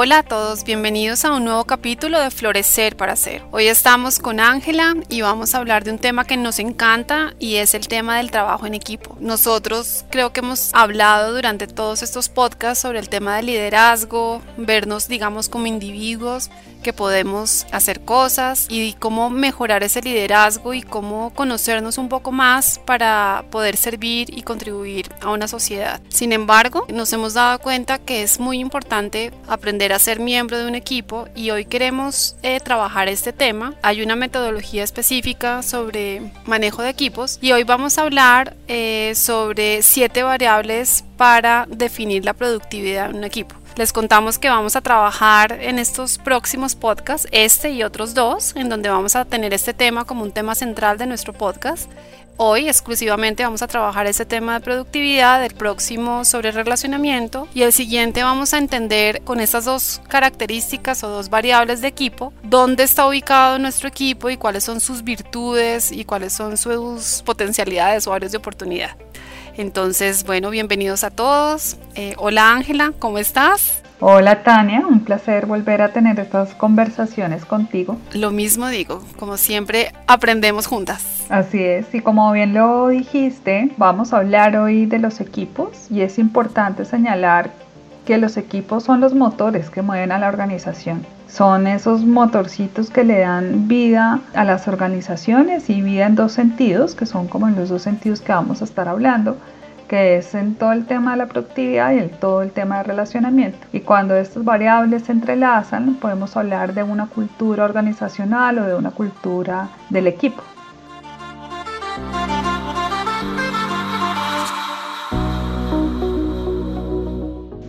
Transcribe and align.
Hola 0.00 0.18
a 0.18 0.22
todos, 0.22 0.62
bienvenidos 0.62 1.24
a 1.24 1.32
un 1.32 1.42
nuevo 1.42 1.64
capítulo 1.64 2.20
de 2.20 2.30
Florecer 2.30 2.96
para 2.96 3.16
Ser. 3.16 3.42
Hoy 3.50 3.66
estamos 3.66 4.20
con 4.20 4.38
Ángela 4.38 4.94
y 5.08 5.22
vamos 5.22 5.52
a 5.52 5.58
hablar 5.58 5.82
de 5.82 5.90
un 5.90 5.98
tema 5.98 6.24
que 6.24 6.36
nos 6.36 6.60
encanta 6.60 7.34
y 7.40 7.56
es 7.56 7.74
el 7.74 7.88
tema 7.88 8.18
del 8.18 8.30
trabajo 8.30 8.64
en 8.64 8.74
equipo. 8.74 9.16
Nosotros 9.18 10.04
creo 10.08 10.32
que 10.32 10.38
hemos 10.38 10.72
hablado 10.72 11.34
durante 11.34 11.66
todos 11.66 12.04
estos 12.04 12.28
podcasts 12.28 12.80
sobre 12.80 13.00
el 13.00 13.08
tema 13.08 13.34
del 13.34 13.46
liderazgo, 13.46 14.40
vernos 14.56 15.08
digamos 15.08 15.48
como 15.48 15.66
individuos 15.66 16.48
que 16.82 16.92
podemos 16.92 17.66
hacer 17.72 18.00
cosas 18.00 18.66
y 18.70 18.92
cómo 18.94 19.30
mejorar 19.30 19.82
ese 19.82 20.00
liderazgo 20.00 20.74
y 20.74 20.82
cómo 20.82 21.32
conocernos 21.34 21.98
un 21.98 22.08
poco 22.08 22.30
más 22.30 22.78
para 22.78 23.44
poder 23.50 23.76
servir 23.76 24.28
y 24.36 24.42
contribuir 24.42 25.10
a 25.20 25.30
una 25.30 25.48
sociedad. 25.48 26.00
Sin 26.08 26.32
embargo, 26.32 26.86
nos 26.88 27.12
hemos 27.12 27.34
dado 27.34 27.58
cuenta 27.58 27.98
que 27.98 28.22
es 28.22 28.38
muy 28.38 28.60
importante 28.60 29.32
aprender 29.48 29.87
a 29.92 29.98
ser 29.98 30.20
miembro 30.20 30.58
de 30.58 30.66
un 30.66 30.74
equipo 30.74 31.28
y 31.34 31.50
hoy 31.50 31.64
queremos 31.64 32.36
eh, 32.42 32.60
trabajar 32.60 33.08
este 33.08 33.32
tema. 33.32 33.74
Hay 33.82 34.02
una 34.02 34.16
metodología 34.16 34.84
específica 34.84 35.62
sobre 35.62 36.32
manejo 36.44 36.82
de 36.82 36.90
equipos 36.90 37.38
y 37.40 37.52
hoy 37.52 37.64
vamos 37.64 37.98
a 37.98 38.02
hablar 38.02 38.56
eh, 38.68 39.12
sobre 39.14 39.82
siete 39.82 40.22
variables 40.22 41.04
para 41.16 41.66
definir 41.68 42.24
la 42.24 42.34
productividad 42.34 43.10
en 43.10 43.16
un 43.16 43.24
equipo. 43.24 43.54
Les 43.78 43.92
contamos 43.92 44.40
que 44.40 44.48
vamos 44.48 44.74
a 44.74 44.80
trabajar 44.80 45.52
en 45.52 45.78
estos 45.78 46.18
próximos 46.18 46.74
podcasts, 46.74 47.28
este 47.30 47.70
y 47.70 47.84
otros 47.84 48.12
dos, 48.12 48.56
en 48.56 48.68
donde 48.68 48.88
vamos 48.88 49.14
a 49.14 49.24
tener 49.24 49.54
este 49.54 49.72
tema 49.72 50.04
como 50.04 50.24
un 50.24 50.32
tema 50.32 50.56
central 50.56 50.98
de 50.98 51.06
nuestro 51.06 51.32
podcast. 51.32 51.88
Hoy 52.40 52.68
exclusivamente 52.68 53.42
vamos 53.42 53.62
a 53.62 53.66
trabajar 53.66 54.06
este 54.06 54.24
tema 54.24 54.54
de 54.54 54.60
productividad, 54.60 55.44
el 55.44 55.54
próximo 55.54 56.24
sobre 56.24 56.52
relacionamiento 56.52 57.48
y 57.52 57.62
el 57.62 57.72
siguiente 57.72 58.22
vamos 58.22 58.54
a 58.54 58.58
entender 58.58 59.22
con 59.22 59.40
estas 59.40 59.64
dos 59.64 60.00
características 60.06 61.02
o 61.02 61.08
dos 61.08 61.30
variables 61.30 61.80
de 61.80 61.88
equipo, 61.88 62.32
dónde 62.44 62.84
está 62.84 63.08
ubicado 63.08 63.58
nuestro 63.58 63.88
equipo 63.88 64.30
y 64.30 64.36
cuáles 64.36 64.62
son 64.62 64.78
sus 64.78 65.02
virtudes 65.02 65.90
y 65.90 66.04
cuáles 66.04 66.32
son 66.32 66.56
sus 66.56 67.24
potencialidades 67.26 68.06
o 68.06 68.12
áreas 68.12 68.30
de 68.30 68.38
oportunidad. 68.38 68.96
Entonces, 69.56 70.22
bueno, 70.22 70.50
bienvenidos 70.50 71.02
a 71.02 71.10
todos. 71.10 71.76
Eh, 71.96 72.14
hola 72.18 72.52
Ángela, 72.52 72.92
¿cómo 73.00 73.18
estás? 73.18 73.77
Hola 74.00 74.44
Tania, 74.44 74.86
un 74.86 75.00
placer 75.00 75.46
volver 75.46 75.82
a 75.82 75.88
tener 75.88 76.20
estas 76.20 76.54
conversaciones 76.54 77.44
contigo. 77.44 77.96
Lo 78.14 78.30
mismo 78.30 78.68
digo, 78.68 79.02
como 79.18 79.36
siempre 79.36 79.92
aprendemos 80.06 80.68
juntas. 80.68 81.26
Así 81.30 81.60
es, 81.60 81.92
y 81.92 82.00
como 82.00 82.30
bien 82.30 82.54
lo 82.54 82.86
dijiste, 82.88 83.72
vamos 83.76 84.12
a 84.12 84.18
hablar 84.18 84.56
hoy 84.56 84.86
de 84.86 85.00
los 85.00 85.20
equipos 85.20 85.90
y 85.90 86.02
es 86.02 86.20
importante 86.20 86.84
señalar 86.84 87.50
que 88.06 88.18
los 88.18 88.36
equipos 88.36 88.84
son 88.84 89.00
los 89.00 89.14
motores 89.14 89.68
que 89.68 89.82
mueven 89.82 90.12
a 90.12 90.18
la 90.20 90.28
organización. 90.28 91.04
Son 91.28 91.66
esos 91.66 92.04
motorcitos 92.04 92.90
que 92.90 93.02
le 93.02 93.18
dan 93.18 93.66
vida 93.66 94.20
a 94.32 94.44
las 94.44 94.68
organizaciones 94.68 95.68
y 95.70 95.82
vida 95.82 96.06
en 96.06 96.14
dos 96.14 96.30
sentidos, 96.30 96.94
que 96.94 97.04
son 97.04 97.26
como 97.26 97.48
en 97.48 97.56
los 97.56 97.68
dos 97.68 97.82
sentidos 97.82 98.20
que 98.20 98.30
vamos 98.30 98.62
a 98.62 98.64
estar 98.64 98.86
hablando 98.86 99.36
que 99.88 100.18
es 100.18 100.34
en 100.34 100.54
todo 100.54 100.72
el 100.72 100.86
tema 100.86 101.12
de 101.12 101.16
la 101.16 101.26
productividad 101.26 101.92
y 101.92 101.98
en 101.98 102.10
todo 102.10 102.42
el 102.42 102.52
tema 102.52 102.78
de 102.78 102.84
relacionamiento. 102.84 103.58
Y 103.72 103.80
cuando 103.80 104.14
estas 104.14 104.44
variables 104.44 105.04
se 105.04 105.12
entrelazan, 105.12 105.94
podemos 105.94 106.36
hablar 106.36 106.74
de 106.74 106.82
una 106.82 107.06
cultura 107.06 107.64
organizacional 107.64 108.58
o 108.58 108.64
de 108.64 108.74
una 108.74 108.90
cultura 108.90 109.68
del 109.90 110.06
equipo. 110.06 110.42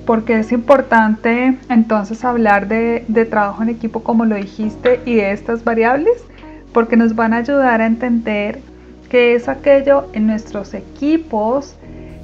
porque 0.06 0.40
es 0.40 0.52
importante 0.52 1.60
entonces 1.70 2.26
hablar 2.26 2.68
de, 2.68 3.06
de, 3.08 3.26
trabajo 3.26 3.62
en 3.62 3.70
equipo 3.70 4.02
como 4.02 4.26
lo 4.26 4.38
dijiste 4.38 5.00
y 5.06 5.14
de 5.14 5.32
estas 5.32 5.64
variables 5.64 6.26
porque 6.74 6.98
nos 6.98 7.14
van 7.14 7.32
a 7.32 7.38
ayudar 7.38 7.80
a 7.80 7.86
entender 7.86 8.60
qué 9.08 9.36
es 9.36 9.48
aquello 9.48 10.10
en 10.14 10.26
nuestros 10.26 10.74
equipos 10.74 11.76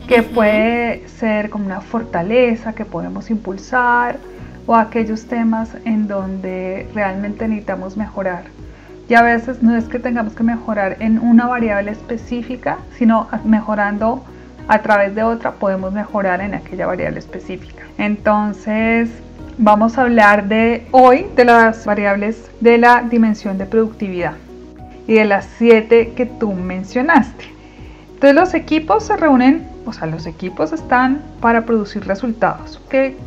que 0.08 0.22
puede 0.22 1.08
ser 1.08 1.50
como 1.50 1.66
una 1.66 1.82
fortaleza 1.82 2.74
que 2.74 2.86
podemos 2.86 3.30
impulsar 3.30 4.18
o 4.68 4.76
aquellos 4.76 5.26
temas 5.26 5.70
en 5.86 6.08
donde 6.08 6.88
realmente 6.94 7.48
necesitamos 7.48 7.98
mejorar. 7.98 8.44
Y 9.08 9.14
a 9.14 9.22
veces 9.22 9.62
no 9.62 9.76
es 9.76 9.86
que 9.86 10.00
tengamos 10.00 10.34
que 10.34 10.44
mejorar 10.44 10.98
en 11.00 11.20
una 11.20 11.48
variable 11.48 11.92
específica, 11.92 12.80
sino 12.98 13.28
mejorando 13.44 14.24
a 14.68 14.82
través 14.82 15.14
de 15.14 15.24
otra 15.24 15.52
podemos 15.54 15.94
mejorar 15.94 16.42
en 16.42 16.56
aquella 16.56 16.88
variable 16.88 17.20
específica. 17.20 17.84
Entonces, 18.00 19.10
vamos 19.58 19.98
a 19.98 20.02
hablar 20.02 20.48
de 20.48 20.88
hoy 20.92 21.28
de 21.36 21.46
las 21.46 21.86
variables 21.86 22.50
de 22.62 22.78
la 22.80 23.04
dimensión 23.04 23.58
de 23.58 23.66
productividad 23.66 24.34
y 25.08 25.14
de 25.14 25.26
las 25.26 25.46
siete 25.58 26.14
que 26.16 26.26
tú 26.26 26.54
mencionaste. 26.54 27.46
Entonces 28.16 28.36
los 28.36 28.54
equipos 28.56 29.06
se 29.06 29.18
reúnen 29.18 29.75
o 29.86 29.94
sea, 29.94 30.08
los 30.08 30.26
equipos 30.26 30.72
están 30.72 31.22
para 31.40 31.66
producir 31.66 32.06
resultados 32.06 32.80
que 32.90 33.18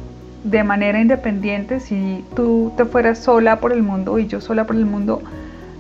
de 0.44 0.64
manera 0.64 1.00
independiente, 1.00 1.80
si 1.80 2.24
tú 2.34 2.72
te 2.76 2.84
fueras 2.84 3.18
sola 3.18 3.60
por 3.60 3.72
el 3.72 3.82
mundo 3.82 4.18
y 4.18 4.26
yo 4.26 4.40
sola 4.40 4.66
por 4.66 4.76
el 4.76 4.86
mundo, 4.86 5.22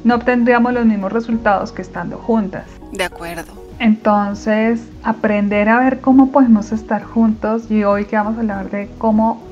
no 0.04 0.16
obtendríamos 0.16 0.72
los 0.72 0.84
mismos 0.84 1.12
resultados 1.12 1.72
que 1.72 1.82
estando 1.82 2.18
juntas. 2.18 2.64
De 2.92 3.04
acuerdo. 3.04 3.52
Entonces, 3.78 4.80
aprender 5.04 5.68
a 5.68 5.78
ver 5.78 6.00
cómo 6.00 6.32
podemos 6.32 6.72
estar 6.72 7.04
juntos 7.04 7.70
y 7.70 7.84
hoy 7.84 8.06
que 8.06 8.16
vamos 8.16 8.36
a 8.36 8.40
hablar 8.40 8.70
de 8.70 8.88
cómo 8.98 9.42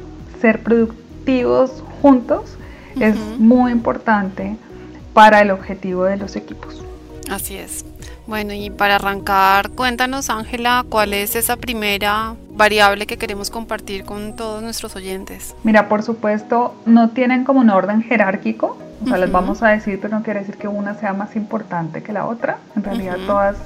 ser 0.41 0.63
productivos 0.63 1.85
juntos 2.03 2.57
es 2.99 3.17
muy 3.39 3.73
importante 3.73 4.57
para 5.13 5.41
el 5.43 5.51
objetivo 5.51 6.05
de 6.05 6.17
los 6.17 6.35
equipos. 6.35 6.83
Así 7.31 7.57
es. 7.57 7.85
Bueno, 8.27 8.53
y 8.55 8.71
para 8.71 8.97
arrancar, 8.97 9.71
cuéntanos, 9.71 10.31
Ángela, 10.31 10.85
cuál 10.89 11.13
es 11.13 11.37
esa 11.37 11.57
primera 11.57 12.35
variable 12.51 13.07
que 13.07 13.19
queremos 13.19 13.51
compartir 13.51 14.05
con 14.05 14.35
todos 14.35 14.63
nuestros 14.63 14.97
oyentes. 14.97 15.55
Mira, 15.63 15.89
por 15.89 16.03
supuesto, 16.03 16.75
no 16.87 17.11
tienen 17.11 17.45
como 17.45 17.61
un 17.61 17.71
orden 17.71 18.03
jerárquico, 18.03 18.79
o 19.05 19.09
sea, 19.09 19.19
les 19.19 19.31
vamos 19.31 19.63
a 19.63 19.69
decir, 19.69 20.01
pero 20.01 20.17
no 20.17 20.25
quiere 20.25 20.41
decir 20.41 20.57
que 20.57 20.67
una 20.67 20.95
sea 20.95 21.13
más 21.13 21.37
importante 21.37 22.03
que 22.03 22.13
la 22.13 22.27
otra. 22.27 22.59
En 22.75 22.83
realidad, 22.83 23.17
todas 23.27 23.57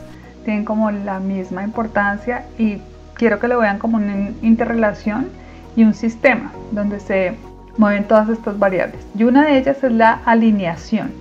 tienen 0.44 0.65
como 0.65 0.91
la 0.91 1.21
misma 1.21 1.62
importancia 1.62 2.47
y 2.59 2.78
quiero 3.15 3.38
que 3.38 3.48
lo 3.48 3.60
vean 3.60 3.78
como 3.78 3.97
una 3.97 4.31
interrelación 4.42 5.28
y 5.77 5.84
un 5.84 5.94
sistema 5.94 6.53
donde 6.72 7.00
se 7.00 7.37
mueven 7.78 8.04
todas 8.04 8.28
estas 8.28 8.59
variables. 8.59 9.00
Y 9.16 9.25
una 9.25 9.47
de 9.47 9.56
ellas 9.56 9.82
es 9.82 9.92
la 9.92 10.21
alineación. 10.25 11.12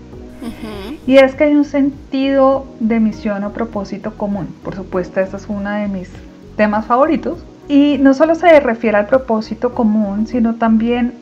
Y 1.05 1.17
es 1.17 1.35
que 1.35 1.45
hay 1.45 1.55
un 1.55 1.65
sentido 1.65 2.65
de 2.79 2.99
misión 2.99 3.43
o 3.43 3.51
propósito 3.51 4.13
común. 4.15 4.47
Por 4.63 4.75
supuesto, 4.75 5.19
este 5.19 5.37
es 5.37 5.45
uno 5.47 5.69
de 5.69 5.87
mis 5.87 6.09
temas 6.55 6.85
favoritos. 6.85 7.43
Y 7.67 7.97
no 7.99 8.13
solo 8.13 8.35
se 8.35 8.59
refiere 8.59 8.97
al 8.97 9.07
propósito 9.07 9.73
común, 9.73 10.27
sino 10.27 10.55
también 10.55 11.13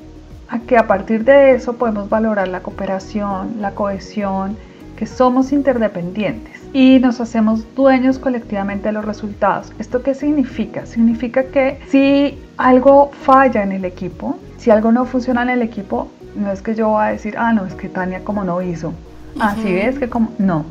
a 0.49 0.59
que 0.59 0.77
a 0.77 0.87
partir 0.87 1.25
de 1.25 1.51
eso 1.51 1.73
podemos 1.73 2.09
valorar 2.09 2.47
la 2.47 2.61
cooperación, 2.61 3.55
la 3.59 3.71
cohesión, 3.71 4.55
que 4.97 5.05
somos 5.05 5.53
interdependientes 5.53 6.59
y 6.73 6.99
nos 6.99 7.21
hacemos 7.21 7.63
dueños 7.75 8.17
colectivamente 8.19 8.87
de 8.87 8.93
los 8.93 9.05
resultados. 9.05 9.71
¿Esto 9.79 10.01
qué 10.01 10.13
significa? 10.13 10.85
Significa 10.85 11.43
que 11.43 11.79
si 11.87 12.37
algo 12.57 13.11
falla 13.21 13.63
en 13.63 13.71
el 13.71 13.85
equipo, 13.85 14.37
si 14.57 14.71
algo 14.71 14.91
no 14.91 15.05
funciona 15.05 15.43
en 15.43 15.49
el 15.49 15.61
equipo, 15.61 16.09
no 16.35 16.51
es 16.51 16.61
que 16.61 16.75
yo 16.75 16.89
voy 16.89 17.03
a 17.03 17.07
decir, 17.07 17.35
ah, 17.37 17.53
no, 17.53 17.65
es 17.65 17.73
que 17.73 17.89
Tania 17.89 18.23
como 18.23 18.43
no 18.43 18.61
hizo. 18.61 18.93
Así 19.39 19.71
ves 19.71 19.99
que 19.99 20.09
como, 20.09 20.31
no, 20.39 20.65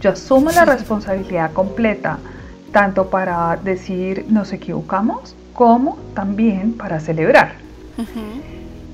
yo 0.00 0.10
asumo 0.10 0.50
la 0.50 0.64
responsabilidad 0.64 1.52
completa, 1.52 2.18
tanto 2.72 3.08
para 3.08 3.56
decir 3.56 4.26
nos 4.28 4.52
equivocamos, 4.52 5.34
como 5.54 5.96
también 6.14 6.72
para 6.74 7.00
celebrar. 7.00 7.52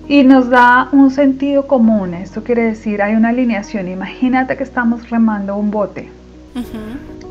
Y 0.07 0.25
nos 0.25 0.51
da 0.51 0.89
un 0.93 1.11
sentido 1.11 1.67
común, 1.67 2.15
esto 2.15 2.43
quiere 2.43 2.63
decir, 2.63 3.03
hay 3.03 3.15
una 3.15 3.31
alineación, 3.31 3.89
imagínate 3.89 4.57
que 4.57 4.65
estamos 4.65 5.09
remando 5.11 5.57
un 5.57 5.71
bote. 5.71 6.11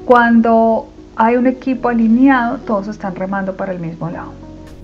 Cuando 0.05 0.89
hay 1.15 1.35
un 1.35 1.47
equipo 1.47 1.89
alineado, 1.89 2.57
todos 2.59 2.87
están 2.87 3.15
remando 3.15 3.55
para 3.55 3.73
el 3.73 3.79
mismo 3.79 4.09
lado. 4.09 4.31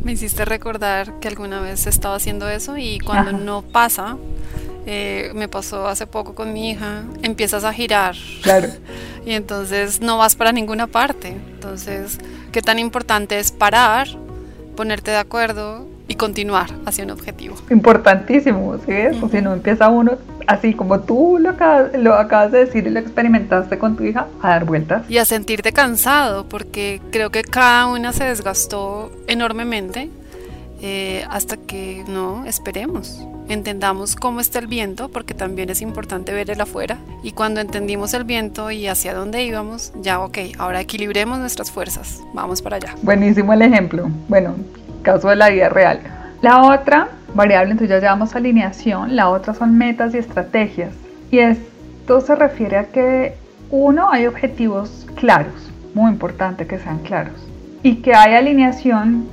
Me 0.06 0.12
hiciste 0.12 0.46
recordar 0.46 1.20
que 1.20 1.28
alguna 1.28 1.62
vez 1.62 1.88
estaba 1.88 2.14
haciendo 2.14 2.48
eso 2.48 2.78
y 2.78 3.00
cuando 3.00 3.32
no 3.32 3.64
pasa, 3.64 4.18
eh, 4.86 5.32
me 5.34 5.48
pasó 5.48 5.88
hace 5.88 6.06
poco 6.06 6.36
con 6.36 6.54
mi 6.54 6.70
hija, 6.70 7.02
empiezas 7.24 7.64
a 7.64 7.74
girar. 7.74 8.16
Claro. 8.44 8.68
y 9.26 9.32
entonces 9.32 10.02
no 10.02 10.20
vas 10.20 10.36
para 10.36 10.52
ninguna 10.52 10.86
parte. 10.86 11.30
Entonces, 11.30 12.20
¿qué 12.52 12.62
tan 12.62 12.78
importante 12.78 13.40
es 13.40 13.52
parar, 13.52 14.08
ponerte 14.76 15.10
de 15.10 15.18
acuerdo 15.18 15.88
y 16.08 16.14
continuar 16.14 16.70
hacia 16.86 17.04
un 17.04 17.10
objetivo? 17.10 17.56
Importantísimo, 17.72 18.78
¿sí 18.86 18.94
si 19.32 19.42
no 19.42 19.54
empieza 19.54 19.90
uno, 19.90 20.20
así 20.48 20.74
como 20.74 21.02
tú 21.02 21.38
lo 21.40 21.52
acabas, 21.52 21.94
lo 21.98 22.14
acabas 22.14 22.52
de 22.52 22.66
decir 22.66 22.88
y 22.88 22.90
lo 22.90 23.00
experimentaste 23.00 23.78
con 23.78 23.96
tu 23.96 24.04
hija, 24.04 24.28
a 24.42 24.50
dar 24.50 24.66
vueltas. 24.66 25.10
Y 25.10 25.18
a 25.18 25.26
sentirte 25.26 25.72
cansado, 25.72 26.46
porque 26.48 27.02
creo 27.12 27.30
que 27.30 27.44
cada 27.44 27.88
una 27.88 28.14
se 28.14 28.24
desgastó 28.26 29.12
enormemente 29.28 30.10
eh, 30.82 31.26
hasta 31.30 31.58
que 31.58 32.04
no 32.08 32.46
esperemos 32.46 33.26
entendamos 33.50 34.16
cómo 34.16 34.40
está 34.40 34.60
el 34.60 34.68
viento, 34.68 35.10
porque 35.10 35.34
también 35.34 35.70
es 35.70 35.82
importante 35.82 36.34
ver 36.34 36.50
el 36.50 36.62
afuera. 36.62 36.98
Y 37.24 37.32
cuando 37.32 37.62
entendimos 37.62 38.14
el 38.14 38.24
viento 38.24 38.72
y 38.72 38.88
hacia 38.88 39.14
dónde 39.14 39.44
íbamos, 39.44 39.94
ya 40.02 40.20
ok, 40.20 40.38
ahora 40.58 40.82
equilibremos 40.82 41.40
nuestras 41.40 41.72
fuerzas, 41.72 42.22
vamos 42.34 42.62
para 42.62 42.78
allá. 42.78 42.96
Buenísimo 43.02 43.54
el 43.54 43.62
ejemplo. 43.62 44.10
Bueno, 44.28 44.56
caso 45.02 45.30
de 45.30 45.36
la 45.36 45.50
vida 45.50 45.70
real. 45.70 46.00
La 46.46 46.62
otra 46.62 47.08
variable, 47.34 47.72
entonces 47.72 47.90
ya 47.90 48.00
llevamos 48.00 48.36
alineación, 48.36 49.16
la 49.16 49.30
otra 49.30 49.56
son 49.56 49.80
metas 49.80 50.14
y 50.14 50.20
estrategias. 50.20 50.94
Y 51.32 51.40
esto 51.40 52.22
se 52.22 52.36
refiere 52.36 52.78
a 52.78 52.84
que 52.84 53.34
uno, 53.72 54.12
hay 54.12 54.28
objetivos 54.28 55.08
claros, 55.16 55.72
muy 55.96 56.12
importante 56.12 56.68
que 56.68 56.78
sean 56.78 57.00
claros, 57.00 57.34
y 57.82 57.96
que 58.04 58.14
hay 58.14 58.36
alineación 58.36 59.28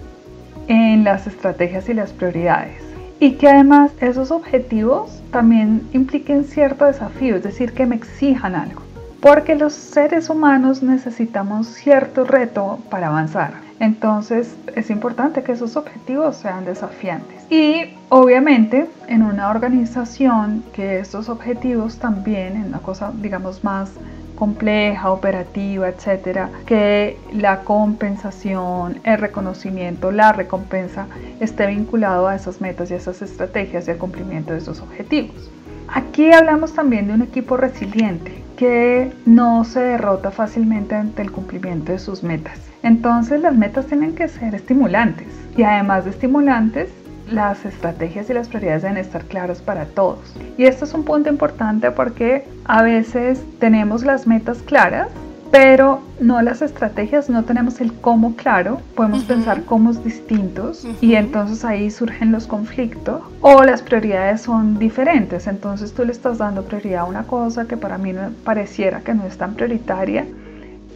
en 0.69 1.05
las 1.05 1.27
estrategias 1.27 1.87
y 1.91 1.93
las 1.93 2.13
prioridades 2.15 2.81
y 3.21 3.33
que 3.33 3.47
además 3.47 3.93
esos 4.01 4.31
objetivos 4.31 5.23
también 5.31 5.83
impliquen 5.93 6.45
cierto 6.45 6.87
desafío, 6.87 7.37
es 7.37 7.43
decir, 7.43 7.73
que 7.73 7.85
me 7.85 7.95
exijan 7.95 8.55
algo. 8.55 8.82
Porque 9.23 9.55
los 9.55 9.73
seres 9.73 10.29
humanos 10.31 10.83
necesitamos 10.83 11.69
cierto 11.69 12.25
reto 12.25 12.81
para 12.91 13.07
avanzar. 13.07 13.53
Entonces 13.79 14.57
es 14.75 14.91
importante 14.91 15.45
que 15.45 15.53
esos 15.53 15.77
objetivos 15.77 16.35
sean 16.35 16.65
desafiantes. 16.65 17.41
Y 17.49 17.95
obviamente 18.09 18.89
en 19.07 19.23
una 19.23 19.51
organización 19.51 20.65
que 20.73 20.99
estos 20.99 21.29
objetivos 21.29 21.99
también, 21.99 22.57
en 22.57 22.65
una 22.65 22.81
cosa 22.81 23.13
digamos 23.15 23.63
más 23.63 23.93
compleja, 24.35 25.13
operativa, 25.13 25.89
etcétera, 25.89 26.51
que 26.67 27.17
la 27.33 27.61
compensación, 27.61 28.99
el 29.05 29.19
reconocimiento, 29.19 30.11
la 30.11 30.33
recompensa 30.33 31.07
esté 31.39 31.69
vinculado 31.69 32.27
a 32.27 32.35
esas 32.35 32.61
metas 32.61 32.91
y 32.91 32.95
a 32.95 32.97
esas 32.97 33.23
estrategias 33.23 33.87
y 33.87 33.93
al 33.93 33.99
cumplimiento 33.99 34.53
de 34.53 34.59
esos 34.59 34.81
objetivos. 34.81 35.49
Aquí 35.87 36.33
hablamos 36.33 36.73
también 36.73 37.07
de 37.07 37.15
un 37.15 37.23
equipo 37.23 37.57
resiliente 37.57 38.42
que 38.57 39.13
no 39.27 39.65
se 39.65 39.81
derrota 39.81 40.31
fácilmente 40.31 40.95
ante 40.95 41.23
el 41.23 41.33
cumplimiento 41.33 41.93
de 41.93 41.99
sus 41.99 42.23
metas. 42.23 42.59
Entonces 42.83 43.41
las 43.41 43.55
metas 43.55 43.87
tienen 43.87 44.15
que 44.15 44.29
ser 44.29 44.55
estimulantes 44.55 45.29
y 45.57 45.63
además 45.63 46.05
de 46.05 46.11
estimulantes 46.11 46.91
las 47.31 47.65
estrategias 47.65 48.29
y 48.29 48.35
las 48.35 48.49
prioridades 48.49 48.83
deben 48.83 48.99
estar 48.99 49.25
claras 49.25 49.63
para 49.63 49.87
todos. 49.87 50.35
Y 50.59 50.65
esto 50.65 50.85
es 50.85 50.95
un 50.95 51.05
punto 51.05 51.29
importante 51.29 51.91
porque 51.91 52.45
a 52.65 52.83
veces 52.83 53.43
tenemos 53.59 54.05
las 54.05 54.27
metas 54.27 54.59
claras, 54.63 55.09
pero 55.53 56.01
no 56.19 56.41
las 56.41 56.63
estrategias, 56.63 57.29
no 57.29 57.45
tenemos 57.45 57.81
el 57.83 57.93
cómo 57.93 58.37
claro, 58.37 58.81
podemos 58.97 59.25
pensar 59.25 59.65
cómo 59.65 59.93
distintos 59.93 60.87
y 61.03 61.15
entonces 61.15 61.63
ahí 61.63 61.91
surgen 61.91 62.33
los 62.33 62.47
conflictos 62.47 63.21
o 63.43 63.63
las 63.63 63.83
prioridades 63.83 64.41
son 64.41 64.79
diferentes, 64.79 65.47
entonces 65.47 65.93
tú 65.93 66.07
le 66.07 66.13
estás 66.13 66.39
dando 66.39 66.65
prioridad 66.65 67.03
a 67.03 67.05
una 67.05 67.25
cosa 67.25 67.67
que 67.67 67.77
para 67.77 67.99
mí 67.99 68.15
no, 68.15 68.31
pareciera 68.45 69.03
que 69.03 69.13
no 69.13 69.27
es 69.27 69.37
tan 69.37 69.55
prioritaria 69.55 70.25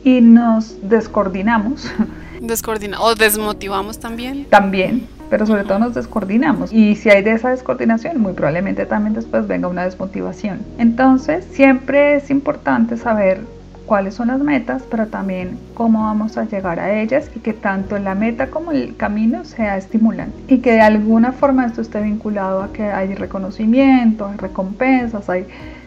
y 0.03 0.23
nos 0.23 0.77
descoordinamos. 0.89 1.91
Descoordina 2.41 3.01
o 3.01 3.15
desmotivamos 3.15 3.99
también. 3.99 4.47
También, 4.47 5.07
pero 5.29 5.47
sobre 5.47 5.65
todo 5.65 5.79
nos 5.79 5.95
descoordinamos. 5.95 6.73
Y 6.73 6.95
si 6.97 7.11
hay 7.11 7.23
de 7.23 7.33
esa 7.33 7.51
descoordinación, 7.51 8.21
muy 8.21 8.33
probablemente 8.33 8.87
también 8.87 9.15
después 9.15 9.47
venga 9.47 9.69
una 9.69 9.85
desmotivación. 9.85 10.61
Entonces, 10.79 11.45
siempre 11.51 12.17
es 12.17 12.31
importante 12.31 12.97
saber 12.97 13.41
cuáles 13.87 14.15
son 14.15 14.29
las 14.29 14.41
metas, 14.41 14.83
pero 14.91 15.07
también 15.07 15.59
cómo 15.75 16.03
vamos 16.03 16.37
a 16.37 16.45
llegar 16.45 16.81
a 16.81 17.01
ellas 17.01 17.31
y 17.35 17.41
que 17.41 17.53
tanto 17.53 17.99
la 17.99 18.15
meta 18.15 18.49
como 18.49 18.73
el 18.73 18.97
camino 18.97 19.45
sea 19.45 19.77
estimulante 19.77 20.37
y 20.53 20.59
que 20.59 20.73
de 20.73 20.81
alguna 20.81 21.33
forma 21.33 21.67
esto 21.67 21.81
esté 21.81 22.03
vinculado 22.03 22.63
a 22.63 22.73
que 22.73 22.83
hay 22.85 23.15
reconocimiento, 23.15 24.27
hay 24.27 24.37
recompensas, 24.37 25.29
hay 25.31 25.47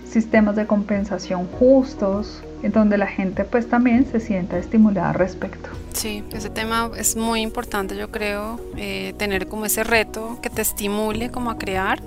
sistemas 0.10 0.56
de 0.56 0.66
compensación 0.66 1.46
justos, 1.60 2.42
en 2.64 2.72
donde 2.72 2.98
la 2.98 3.08
gente 3.08 3.46
pues 3.46 3.70
también 3.70 4.06
se 4.12 4.20
sienta 4.20 4.58
estimulada 4.58 5.10
al 5.10 5.16
respecto. 5.16 5.70
Sí, 5.94 6.24
ese 6.34 6.50
tema 6.50 6.90
es 6.98 7.16
muy 7.16 7.42
importante, 7.42 7.96
yo 7.96 8.10
creo, 8.10 8.60
eh, 8.78 9.14
tener 9.18 9.48
como 9.48 9.66
ese 9.66 9.84
reto 9.84 10.40
que 10.42 10.50
te 10.50 10.62
estimule 10.62 11.30
como 11.30 11.52
a 11.52 11.58
crear. 11.58 12.02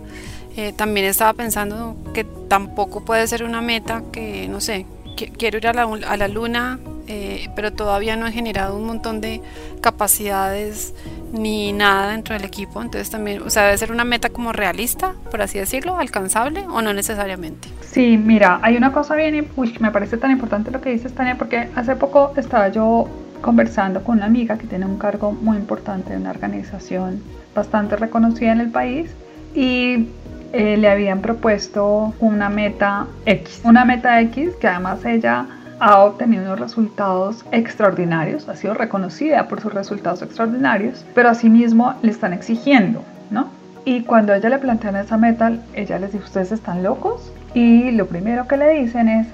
Eh, 0.57 0.73
también 0.77 1.07
estaba 1.07 1.33
pensando 1.33 1.97
que 2.13 2.25
tampoco 2.25 3.05
puede 3.05 3.27
ser 3.27 3.45
una 3.45 3.63
meta 3.63 4.03
que, 4.13 4.49
no 4.49 4.61
sé, 4.61 4.87
quiero 5.15 5.59
ir 5.59 5.67
a 5.67 5.73
la, 5.73 5.83
a 5.83 6.17
la 6.17 6.29
luna, 6.29 6.79
eh, 7.09 7.49
pero 7.57 7.73
todavía 7.73 8.17
no 8.17 8.27
he 8.27 8.33
generado 8.33 8.77
un 8.77 8.87
montón 8.87 9.21
de 9.21 9.41
capacidades 9.81 10.95
ni 11.33 11.73
nada 11.73 12.13
dentro 12.13 12.35
del 12.35 12.45
equipo. 12.45 12.81
Entonces 12.81 13.11
también, 13.11 13.43
o 13.43 13.51
sea, 13.51 13.65
debe 13.65 13.79
ser 13.79 13.93
una 13.93 14.05
meta 14.05 14.31
como 14.31 14.53
realista, 14.53 15.15
por 15.31 15.43
así 15.43 15.59
decirlo, 15.59 15.99
alcanzable 15.99 16.61
o 16.69 16.83
no 16.83 16.93
necesariamente. 16.93 17.69
Sí, 17.81 18.17
mira, 18.17 18.61
hay 18.63 18.77
una 18.77 18.93
cosa 18.93 19.15
bien, 19.15 19.47
uy, 19.57 19.75
me 19.81 19.91
parece 19.91 20.17
tan 20.17 20.31
importante 20.31 20.71
lo 20.71 20.81
que 20.81 20.91
dices, 20.91 21.13
Tania, 21.15 21.37
porque 21.37 21.69
hace 21.75 21.97
poco 21.97 22.33
estaba 22.37 22.69
yo 22.69 23.09
conversando 23.41 24.05
con 24.05 24.19
una 24.19 24.27
amiga 24.27 24.57
que 24.57 24.67
tiene 24.67 24.87
un 24.87 24.99
cargo 24.99 25.33
muy 25.33 25.57
importante 25.57 26.15
en 26.15 26.21
una 26.21 26.31
organización 26.31 27.23
bastante 27.55 27.97
reconocida 27.97 28.53
en 28.53 28.61
el 28.61 28.71
país 28.71 29.11
y 29.55 30.07
eh, 30.53 30.77
le 30.77 30.89
habían 30.91 31.21
propuesto 31.21 32.15
una 32.21 32.49
meta 32.49 33.07
X, 33.27 33.63
una 33.65 33.85
meta 33.85 34.21
X 34.21 34.55
que 34.61 34.69
además 34.69 35.05
ella 35.05 35.47
ha 35.81 35.99
obtenido 36.05 36.45
unos 36.45 36.61
resultados 36.61 37.45
extraordinarios, 37.51 38.49
ha 38.49 38.55
sido 38.55 38.75
reconocida 38.75 39.49
por 39.49 39.61
sus 39.61 39.75
resultados 39.75 40.23
extraordinarios, 40.23 41.05
pero 41.15 41.29
asimismo 41.29 41.95
le 42.03 42.13
están 42.13 42.33
exigiendo, 42.33 43.03
¿no? 43.31 43.49
Y 43.85 44.03
cuando 44.03 44.33
ella 44.33 44.49
le 44.49 44.59
plantean 44.59 44.95
esa 44.97 45.17
meta, 45.17 45.53
ella 45.75 45.99
les 45.99 46.13
dice, 46.13 46.25
¿ustedes 46.25 46.53
están 46.53 46.85
locos? 46.85 47.33
Y 47.53 47.91
lo 47.91 48.07
primero 48.07 48.47
que 48.47 48.57
le 48.57 48.81
dicen 48.81 49.09
es, 49.09 49.27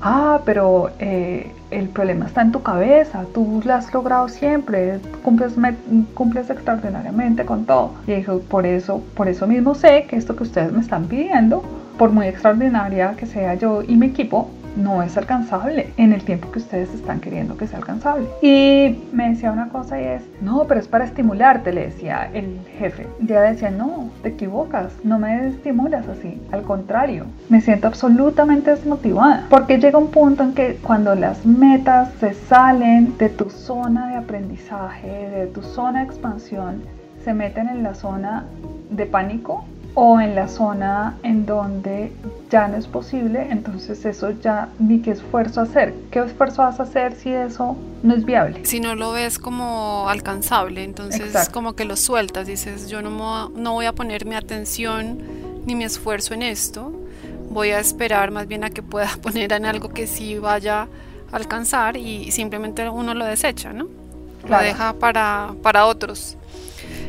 ah, 0.00 0.40
pero 0.46 0.90
eh, 1.00 1.52
el 1.70 1.88
problema 1.88 2.26
está 2.26 2.42
en 2.42 2.52
tu 2.52 2.62
cabeza, 2.62 3.24
tú 3.32 3.60
lo 3.64 3.74
has 3.74 3.92
logrado 3.92 4.28
siempre, 4.28 4.98
cumples, 5.22 5.54
cumples 6.14 6.50
extraordinariamente 6.50 7.44
con 7.44 7.64
todo. 7.64 7.92
Y 8.06 8.14
dijo, 8.14 8.40
por 8.40 8.66
eso, 8.66 9.02
por 9.14 9.28
eso 9.28 9.46
mismo 9.46 9.74
sé 9.74 10.06
que 10.08 10.16
esto 10.16 10.36
que 10.36 10.42
ustedes 10.42 10.72
me 10.72 10.80
están 10.80 11.06
pidiendo, 11.06 11.62
por 11.98 12.10
muy 12.10 12.26
extraordinaria 12.26 13.14
que 13.16 13.26
sea 13.26 13.54
yo 13.54 13.82
y 13.82 13.96
mi 13.96 14.06
equipo, 14.06 14.50
no 14.76 15.02
es 15.02 15.16
alcanzable 15.16 15.92
en 15.96 16.12
el 16.12 16.22
tiempo 16.22 16.50
que 16.50 16.58
ustedes 16.58 16.92
están 16.94 17.20
queriendo 17.20 17.56
que 17.56 17.66
sea 17.66 17.78
alcanzable. 17.78 18.28
Y 18.42 18.98
me 19.12 19.30
decía 19.30 19.52
una 19.52 19.68
cosa 19.68 20.00
y 20.00 20.04
es, 20.04 20.22
no, 20.40 20.64
pero 20.66 20.80
es 20.80 20.88
para 20.88 21.04
estimularte, 21.04 21.72
le 21.72 21.86
decía 21.86 22.30
el 22.32 22.60
jefe. 22.78 23.06
Y 23.20 23.24
ella 23.24 23.42
decía, 23.42 23.70
no, 23.70 24.10
te 24.22 24.30
equivocas, 24.30 24.92
no 25.04 25.18
me 25.18 25.48
estimulas 25.48 26.06
así, 26.08 26.40
al 26.52 26.62
contrario, 26.62 27.26
me 27.48 27.60
siento 27.60 27.86
absolutamente 27.86 28.70
desmotivada, 28.70 29.46
porque 29.48 29.78
llega 29.78 29.98
un 29.98 30.10
punto 30.10 30.42
en 30.42 30.54
que 30.54 30.78
cuando 30.82 31.14
las 31.14 31.44
metas 31.44 32.10
se 32.20 32.34
salen 32.34 33.16
de 33.18 33.28
tu 33.28 33.50
zona 33.50 34.08
de 34.08 34.16
aprendizaje, 34.16 35.08
de 35.08 35.46
tu 35.46 35.62
zona 35.62 36.00
de 36.00 36.06
expansión, 36.06 36.82
se 37.24 37.34
meten 37.34 37.68
en 37.68 37.82
la 37.82 37.94
zona 37.94 38.46
de 38.90 39.06
pánico, 39.06 39.64
o 39.94 40.20
en 40.20 40.34
la 40.34 40.48
zona 40.48 41.18
en 41.22 41.46
donde 41.46 42.12
ya 42.50 42.68
no 42.68 42.76
es 42.76 42.86
posible, 42.86 43.48
entonces 43.50 44.04
eso 44.04 44.30
ya 44.30 44.68
ni 44.78 45.00
qué 45.00 45.12
esfuerzo 45.12 45.60
hacer. 45.60 45.94
¿Qué 46.10 46.20
esfuerzo 46.20 46.62
vas 46.62 46.80
a 46.80 46.84
hacer 46.84 47.14
si 47.14 47.30
eso 47.30 47.76
no 48.02 48.14
es 48.14 48.24
viable? 48.24 48.64
Si 48.64 48.80
no 48.80 48.94
lo 48.94 49.12
ves 49.12 49.38
como 49.38 50.08
alcanzable, 50.08 50.84
entonces 50.84 51.48
como 51.50 51.74
que 51.74 51.84
lo 51.84 51.96
sueltas, 51.96 52.46
dices, 52.46 52.88
yo 52.88 53.02
no, 53.02 53.48
no 53.50 53.72
voy 53.72 53.86
a 53.86 53.92
poner 53.92 54.26
mi 54.26 54.34
atención 54.34 55.18
ni 55.66 55.74
mi 55.74 55.84
esfuerzo 55.84 56.34
en 56.34 56.42
esto, 56.42 56.92
voy 57.50 57.70
a 57.70 57.80
esperar 57.80 58.30
más 58.30 58.46
bien 58.46 58.64
a 58.64 58.70
que 58.70 58.82
pueda 58.82 59.10
poner 59.22 59.52
en 59.52 59.66
algo 59.66 59.90
que 59.90 60.06
sí 60.06 60.38
vaya 60.38 60.88
a 61.32 61.36
alcanzar 61.36 61.96
y 61.96 62.30
simplemente 62.30 62.88
uno 62.88 63.14
lo 63.14 63.24
desecha, 63.24 63.72
¿no? 63.72 63.88
Lo 64.48 64.58
deja 64.58 64.94
para, 64.94 65.54
para 65.62 65.84
otros. 65.84 66.36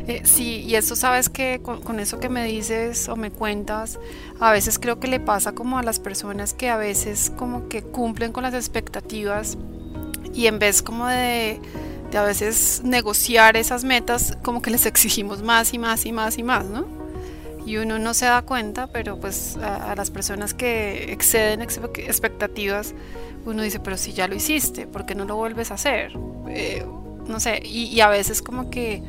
Eh, 0.07 0.21
sí, 0.25 0.61
y 0.61 0.75
eso 0.75 0.95
sabes 0.95 1.29
que 1.29 1.61
con, 1.61 1.99
eso 1.99 2.19
que 2.19 2.29
me 2.29 2.45
dices 2.45 3.07
o 3.07 3.15
me 3.15 3.31
cuentas, 3.31 3.99
a 4.39 4.51
veces 4.51 4.79
creo 4.79 4.99
que 4.99 5.07
le 5.07 5.19
pasa 5.19 5.53
como 5.53 5.77
a 5.77 5.83
las 5.83 5.99
personas 5.99 6.53
que 6.53 6.69
a 6.69 6.77
veces 6.77 7.31
como 7.37 7.67
que 7.67 7.83
cumplen 7.83 8.31
con 8.31 8.43
las 8.43 8.53
expectativas 8.53 9.57
y 10.33 10.47
en 10.47 10.59
vez 10.59 10.81
como 10.81 11.07
de, 11.07 11.59
de 12.11 12.17
a 12.17 12.23
veces 12.23 12.81
negociar 12.83 13.57
esas 13.57 13.83
metas, 13.83 14.37
como 14.43 14.61
que 14.61 14.71
les 14.71 14.85
exigimos 14.87 15.43
más 15.43 15.73
y 15.73 15.77
más 15.77 16.05
y 16.05 16.11
más 16.11 16.37
y 16.37 16.43
más, 16.43 16.65
¿no? 16.65 16.85
Y 17.63 17.77
uno 17.77 17.99
no 17.99 18.15
se 18.15 18.25
da 18.25 18.41
cuenta, 18.41 18.87
pero 18.87 19.19
pues 19.19 19.55
a, 19.57 19.93
las 19.95 20.09
personas 20.09 20.55
que 20.55 21.11
exceden 21.13 21.61
expectativas, 21.61 22.95
uno 23.45 23.61
dice, 23.61 23.79
pero 23.79 23.97
si 23.97 24.13
ya 24.13 24.27
lo 24.27 24.33
hiciste, 24.33 24.87
¿por 24.87 25.05
qué 25.05 25.13
no 25.13 25.25
lo 25.25 25.35
vuelves 25.35 25.69
a 25.69 25.75
hacer? 25.75 26.11
Eh, 26.49 26.83
no 27.27 27.39
sé, 27.39 27.61
y, 27.63 27.83
y 27.83 28.01
a 28.01 28.09
veces 28.09 28.41
como 28.41 28.71
que, 28.71 29.03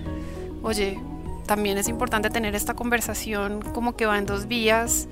oye, 0.63 0.99
también 1.47 1.79
es 1.79 1.89
importante 1.89 2.31
tener 2.31 2.55
esta 2.55 2.75
conversación 2.75 3.63
como 3.63 3.97
que 3.97 4.07
va 4.07 4.19
en 4.19 4.27
dos 4.27 4.47
vías 4.47 5.09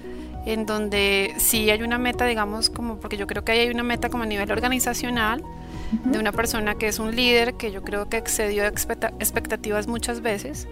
en 0.46 0.64
donde 0.64 1.34
sí 1.38 1.70
hay 1.70 1.82
una 1.82 1.98
meta, 1.98 2.24
digamos, 2.24 2.70
como 2.70 2.96
porque 2.96 3.16
yo 3.16 3.26
creo 3.26 3.44
que 3.44 3.52
hay 3.52 3.68
una 3.68 3.82
meta 3.82 4.08
como 4.08 4.22
a 4.22 4.26
nivel 4.26 4.50
organizacional 4.50 5.44
de 6.04 6.18
una 6.18 6.32
persona 6.32 6.76
que 6.76 6.88
es 6.88 6.98
un 6.98 7.14
líder 7.14 7.54
que 7.54 7.72
yo 7.72 7.82
creo 7.82 8.08
que 8.08 8.16
excedió 8.16 8.64
expectativas 8.64 9.86
muchas 9.86 10.20
veces. 10.20 10.66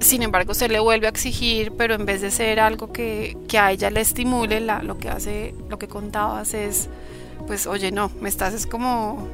Sin 0.00 0.22
embargo, 0.22 0.52
se 0.52 0.68
le 0.68 0.78
vuelve 0.78 1.06
a 1.06 1.10
exigir, 1.10 1.72
pero 1.72 1.94
en 1.94 2.04
vez 2.04 2.20
de 2.20 2.30
ser 2.30 2.60
algo 2.60 2.92
que, 2.92 3.36
que 3.48 3.58
a 3.58 3.72
ella 3.72 3.90
le 3.90 4.02
estimule, 4.02 4.60
la, 4.60 4.82
lo 4.82 4.98
que 4.98 5.08
hace, 5.08 5.54
lo 5.70 5.78
que 5.78 5.88
contabas 5.88 6.52
es, 6.52 6.90
pues, 7.46 7.66
oye, 7.66 7.90
no, 7.90 8.10
me 8.20 8.28
estás 8.28 8.52
es 8.52 8.66
como 8.66 9.26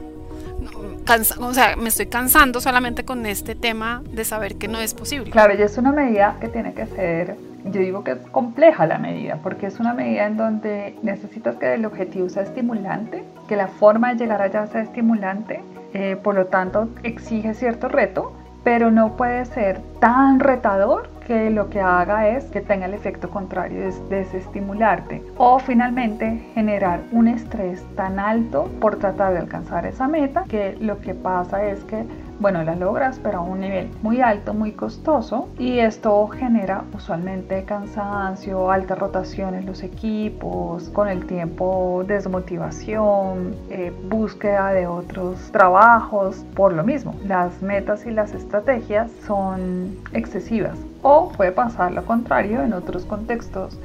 o 1.39 1.55
sea, 1.55 1.77
me 1.77 1.89
estoy 1.89 2.07
cansando 2.07 2.61
solamente 2.61 3.05
con 3.05 3.27
este 3.27 3.55
tema 3.55 4.03
de 4.11 4.25
saber 4.25 4.57
que 4.57 4.69
no 4.69 4.79
es 4.79 4.95
posible. 4.95 5.31
Claro, 5.31 5.55
y 5.55 5.63
es 5.63 5.79
una 5.79 5.93
medida 5.93 6.37
que 6.41 6.49
tiene 6.49 6.75
que 6.75 6.87
ser, 6.87 7.37
yo 7.65 7.81
digo 7.81 8.05
que 8.05 8.13
es 8.13 8.19
compleja 8.31 8.87
la 8.87 8.99
medida, 8.99 9.39
porque 9.43 9.67
es 9.67 9.81
una 9.81 9.95
medida 9.95 10.27
en 10.27 10.37
donde 10.37 10.97
necesitas 11.03 11.57
que 11.57 11.75
el 11.75 11.85
objetivo 11.85 12.29
sea 12.29 12.43
estimulante, 12.43 13.25
que 13.49 13.57
la 13.57 13.69
forma 13.69 14.15
de 14.15 14.21
llegar 14.21 14.43
allá 14.43 14.67
sea 14.67 14.83
estimulante, 14.83 15.63
eh, 15.95 16.17
por 16.23 16.35
lo 16.35 16.47
tanto 16.47 16.89
exige 17.03 17.55
cierto 17.55 17.89
reto, 17.89 18.33
pero 18.65 18.91
no 18.91 19.17
puede 19.17 19.45
ser 19.45 19.81
tan 20.01 20.41
retador 20.41 21.12
que 21.27 21.51
lo 21.51 21.71
que 21.71 21.81
haga 21.81 22.29
es 22.29 22.45
que 22.47 22.61
tenga 22.61 22.87
el 22.87 22.95
efecto 22.95 23.31
contrario, 23.31 23.87
es 23.87 24.09
desestimularte. 24.09 25.23
O 25.37 25.59
finalmente 25.59 26.43
generar 26.55 27.01
un 27.13 27.29
estrés 27.29 27.85
tan 27.97 28.19
alto 28.19 28.69
por 28.81 28.97
tratar 28.97 29.33
de 29.33 29.39
alcanzar 29.41 29.87
esa 29.87 30.09
meta 30.09 30.45
que 30.49 30.77
lo 30.81 31.01
que 31.01 31.15
pasa 31.15 31.65
es 31.65 31.83
que 31.85 32.05
bueno, 32.43 32.65
la 32.65 32.75
logras, 32.75 33.21
pero 33.23 33.39
a 33.39 33.41
un 33.41 33.61
nivel 33.61 33.89
muy 34.03 34.21
alto, 34.21 34.53
muy 34.53 34.73
costoso, 34.73 35.49
y 35.59 35.79
esto 35.79 36.27
genera 36.27 36.83
usualmente 36.93 37.65
cansancio, 37.65 38.71
alta 38.73 38.97
rotación 38.97 39.55
en 39.55 39.65
los 39.65 39.85
equipos, 39.85 40.89
con 40.89 41.09
el 41.09 41.25
tiempo 41.27 42.05
desmotivación, 42.07 43.55
eh, 43.71 43.93
búsqueda 44.09 44.73
de 44.73 44.89
otros 44.89 45.39
trabajos, 45.53 46.45
por 46.57 46.73
lo 46.73 46.83
mismo, 46.83 47.15
las 47.25 47.63
metas 47.63 48.05
y 48.07 48.11
las 48.11 48.35
estrategias 48.35 49.11
son 49.25 49.97
excesivas. 50.13 50.79
O 51.03 51.31
puede 51.37 51.53
pasar 51.53 51.93
lo 51.93 52.05
contrario 52.05 52.63
en 52.63 52.73
otros 52.73 53.05
contextos 53.05 53.79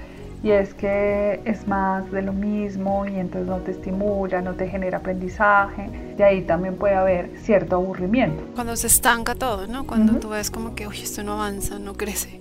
y 0.48 0.52
es 0.52 0.74
que 0.74 1.42
es 1.44 1.68
más 1.68 2.10
de 2.10 2.22
lo 2.22 2.32
mismo 2.32 3.06
y 3.06 3.18
entonces 3.18 3.50
no 3.50 3.58
te 3.58 3.72
estimula, 3.72 4.42
no 4.42 4.54
te 4.54 4.70
genera 4.70 5.00
aprendizaje 5.00 5.90
y 6.18 6.22
ahí 6.22 6.44
también 6.44 6.76
puede 6.78 6.96
haber 6.96 7.32
cierto 7.44 7.76
aburrimiento. 7.76 8.42
Cuando 8.56 8.78
se 8.78 8.88
estanca 8.88 9.36
todo, 9.36 9.68
¿no? 9.68 9.86
Cuando 9.86 10.22
tú 10.22 10.30
ves 10.30 10.50
como 10.50 10.74
que, 10.74 10.88
uy, 10.88 11.02
esto 11.02 11.22
no 11.22 11.34
avanza, 11.34 11.80
no 11.80 11.96
crece 11.96 12.40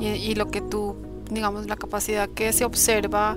y, 0.00 0.06
y, 0.06 0.34
lo 0.34 0.50
que 0.50 0.60
tú, 0.60 0.96
digamos, 1.30 1.68
la 1.68 1.76
capacidad 1.76 2.28
que 2.28 2.52
se 2.52 2.64
observa 2.64 3.36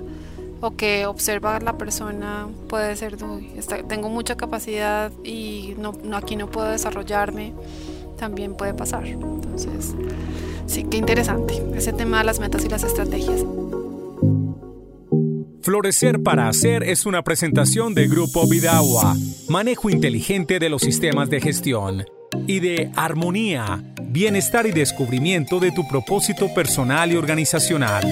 o 0.60 0.72
que 0.72 1.06
observa 1.06 1.60
la 1.60 1.78
persona 1.78 2.48
puede 2.68 2.96
ser, 2.96 3.22
uy, 3.22 3.52
tengo 3.86 4.08
mucha 4.08 4.36
capacidad 4.36 5.12
y 5.22 5.76
no, 5.78 5.92
no, 6.02 6.16
aquí 6.16 6.34
no 6.34 6.48
puedo 6.48 6.66
desarrollarme, 6.66 7.52
también 8.18 8.56
puede 8.56 8.74
pasar. 8.74 9.06
Entonces, 9.06 9.94
sí, 10.66 10.82
qué 10.90 10.96
interesante 10.96 11.62
ese 11.76 11.92
tema 11.92 12.18
de 12.18 12.24
las 12.24 12.40
metas 12.40 12.64
y 12.64 12.68
las 12.68 12.82
estrategias. 12.82 13.44
Florecer 15.62 16.22
para 16.24 16.48
Hacer 16.48 16.82
es 16.82 17.06
una 17.06 17.22
presentación 17.22 17.94
de 17.94 18.08
Grupo 18.08 18.48
Vidagua, 18.48 19.14
manejo 19.48 19.90
inteligente 19.90 20.58
de 20.58 20.68
los 20.68 20.82
sistemas 20.82 21.30
de 21.30 21.40
gestión, 21.40 22.04
y 22.48 22.58
de 22.58 22.90
Armonía, 22.96 23.80
bienestar 24.02 24.66
y 24.66 24.72
descubrimiento 24.72 25.60
de 25.60 25.70
tu 25.70 25.86
propósito 25.86 26.52
personal 26.52 27.12
y 27.12 27.16
organizacional. 27.16 28.02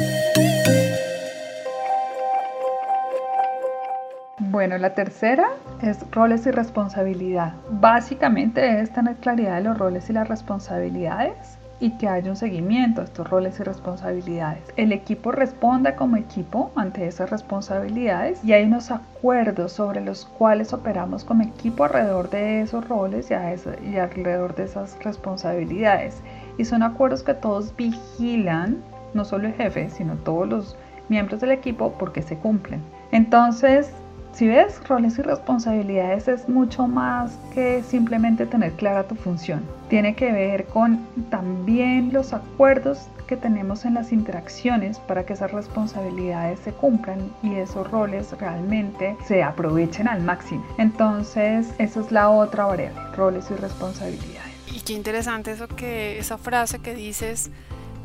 Bueno, 4.38 4.78
la 4.78 4.94
tercera 4.94 5.48
es 5.82 5.98
roles 6.12 6.46
y 6.46 6.52
responsabilidad. 6.52 7.54
Básicamente 7.68 8.80
es 8.80 8.92
tener 8.92 9.16
claridad 9.16 9.56
de 9.56 9.64
los 9.64 9.76
roles 9.76 10.08
y 10.08 10.12
las 10.12 10.28
responsabilidades 10.28 11.59
y 11.80 11.92
que 11.92 12.08
haya 12.08 12.30
un 12.30 12.36
seguimiento 12.36 13.00
a 13.00 13.04
estos 13.04 13.28
roles 13.28 13.58
y 13.58 13.62
responsabilidades. 13.62 14.62
El 14.76 14.92
equipo 14.92 15.32
responda 15.32 15.96
como 15.96 16.16
equipo 16.16 16.70
ante 16.76 17.06
esas 17.06 17.30
responsabilidades 17.30 18.44
y 18.44 18.52
hay 18.52 18.64
unos 18.64 18.90
acuerdos 18.90 19.72
sobre 19.72 20.02
los 20.02 20.26
cuales 20.26 20.72
operamos 20.72 21.24
como 21.24 21.42
equipo 21.42 21.84
alrededor 21.84 22.28
de 22.30 22.60
esos 22.60 22.86
roles 22.86 23.30
y, 23.30 23.88
y 23.88 23.96
alrededor 23.96 24.54
de 24.54 24.64
esas 24.64 25.02
responsabilidades. 25.02 26.22
Y 26.58 26.64
son 26.66 26.82
acuerdos 26.82 27.22
que 27.22 27.34
todos 27.34 27.74
vigilan, 27.74 28.78
no 29.14 29.24
solo 29.24 29.48
el 29.48 29.54
jefe, 29.54 29.88
sino 29.88 30.14
todos 30.16 30.48
los 30.48 30.76
miembros 31.08 31.40
del 31.40 31.50
equipo 31.50 31.94
porque 31.98 32.22
se 32.22 32.36
cumplen. 32.36 32.80
Entonces, 33.10 33.92
si 34.32 34.46
ves, 34.46 34.80
roles 34.88 35.18
y 35.18 35.22
responsabilidades 35.22 36.28
es 36.28 36.48
mucho 36.48 36.86
más 36.86 37.38
que 37.52 37.82
simplemente 37.82 38.46
tener 38.46 38.72
clara 38.72 39.06
tu 39.06 39.14
función. 39.14 39.62
Tiene 39.88 40.14
que 40.14 40.32
ver 40.32 40.66
con 40.66 41.04
también 41.30 42.12
los 42.12 42.32
acuerdos 42.32 43.08
que 43.26 43.36
tenemos 43.36 43.84
en 43.84 43.94
las 43.94 44.12
interacciones 44.12 44.98
para 44.98 45.24
que 45.24 45.34
esas 45.34 45.52
responsabilidades 45.52 46.58
se 46.60 46.72
cumplan 46.72 47.32
y 47.42 47.54
esos 47.54 47.88
roles 47.90 48.32
realmente 48.38 49.16
se 49.26 49.42
aprovechen 49.42 50.08
al 50.08 50.22
máximo. 50.22 50.64
Entonces, 50.78 51.68
esa 51.78 52.00
es 52.00 52.10
la 52.10 52.30
otra 52.30 52.64
variable, 52.64 53.00
roles 53.16 53.50
y 53.50 53.54
responsabilidades. 53.54 54.50
Y 54.72 54.80
qué 54.80 54.94
interesante 54.94 55.52
eso 55.52 55.68
que 55.68 56.18
esa 56.18 56.38
frase 56.38 56.80
que 56.80 56.94
dices 56.94 57.50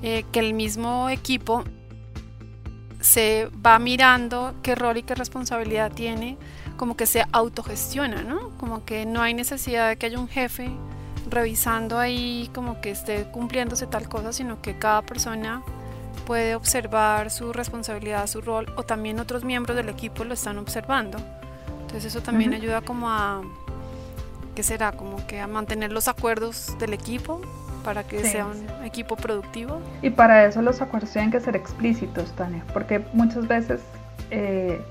eh, 0.01 0.25
que 0.31 0.39
el 0.39 0.53
mismo 0.53 1.09
equipo 1.09 1.63
se 3.05 3.49
va 3.63 3.77
mirando 3.77 4.55
qué 4.63 4.73
rol 4.73 4.97
y 4.97 5.03
qué 5.03 5.13
responsabilidad 5.13 5.91
tiene, 5.91 6.37
como 6.75 6.97
que 6.97 7.05
se 7.05 7.23
autogestiona, 7.31 8.23
¿no? 8.23 8.49
Como 8.57 8.83
que 8.83 9.05
no 9.05 9.21
hay 9.21 9.35
necesidad 9.35 9.89
de 9.89 9.97
que 9.97 10.07
haya 10.07 10.17
un 10.17 10.27
jefe 10.27 10.71
revisando 11.29 11.99
ahí 11.99 12.49
como 12.53 12.81
que 12.81 12.89
esté 12.89 13.25
cumpliéndose 13.25 13.85
tal 13.85 14.09
cosa, 14.09 14.33
sino 14.33 14.59
que 14.59 14.79
cada 14.79 15.03
persona 15.03 15.61
puede 16.25 16.55
observar 16.55 17.29
su 17.29 17.53
responsabilidad, 17.53 18.25
su 18.25 18.41
rol, 18.41 18.73
o 18.75 18.81
también 18.81 19.19
otros 19.19 19.43
miembros 19.43 19.77
del 19.77 19.89
equipo 19.89 20.23
lo 20.23 20.33
están 20.33 20.57
observando. 20.57 21.19
Entonces 21.81 22.05
eso 22.05 22.21
también 22.21 22.55
ayuda 22.55 22.81
como 22.81 23.11
a, 23.11 23.43
¿qué 24.55 24.63
será? 24.63 24.93
Como 24.93 25.25
que 25.27 25.39
a 25.39 25.47
mantener 25.47 25.91
los 25.91 26.07
acuerdos 26.07 26.75
del 26.79 26.93
equipo 26.93 27.39
para 27.85 28.03
que 28.03 28.25
sea 28.25 28.47
un 28.47 28.83
equipo 28.83 29.15
productivo. 29.15 29.79
Y 30.01 30.09
para 30.09 30.45
eso 30.45 30.61
los 30.61 30.81
acuerdos 30.81 31.11
tienen 31.11 31.31
que 31.31 31.39
ser 31.39 31.55
explícitos, 31.55 32.31
Tania, 32.33 32.63
porque 32.73 32.99
muchas 33.13 33.47
veces 33.47 33.81
eh, 34.31 34.81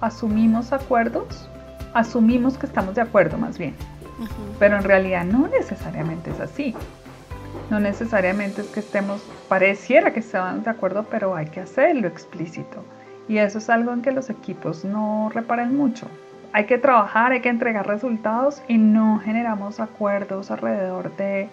asumimos 0.00 0.72
acuerdos, 0.72 1.48
asumimos 1.92 2.56
que 2.56 2.66
estamos 2.66 2.94
de 2.94 3.02
acuerdo 3.02 3.36
más 3.36 3.58
bien, 3.58 3.74
pero 4.60 4.76
en 4.76 4.84
realidad 4.84 5.24
no 5.24 5.48
necesariamente 5.48 6.30
es 6.30 6.40
así. 6.40 6.74
No 7.68 7.80
necesariamente 7.80 8.60
es 8.60 8.68
que 8.68 8.78
estemos, 8.78 9.20
pareciera 9.48 10.12
que 10.12 10.20
estamos 10.20 10.64
de 10.64 10.70
acuerdo, 10.70 11.04
pero 11.10 11.34
hay 11.34 11.46
que 11.46 11.60
hacerlo 11.60 12.06
explícito. 12.06 12.84
Y 13.28 13.38
eso 13.38 13.58
es 13.58 13.68
algo 13.68 13.92
en 13.92 14.02
que 14.02 14.12
los 14.12 14.30
equipos 14.30 14.84
no 14.84 15.32
reparan 15.34 15.76
mucho. 15.76 16.06
Hay 16.52 16.66
que 16.66 16.78
trabajar, 16.78 17.32
hay 17.32 17.40
que 17.40 17.48
entregar 17.48 17.88
resultados 17.88 18.62
y 18.68 18.78
no 18.78 19.18
generamos 19.18 19.80
acuerdos 19.80 20.52
alrededor 20.52 21.16
de 21.16 21.48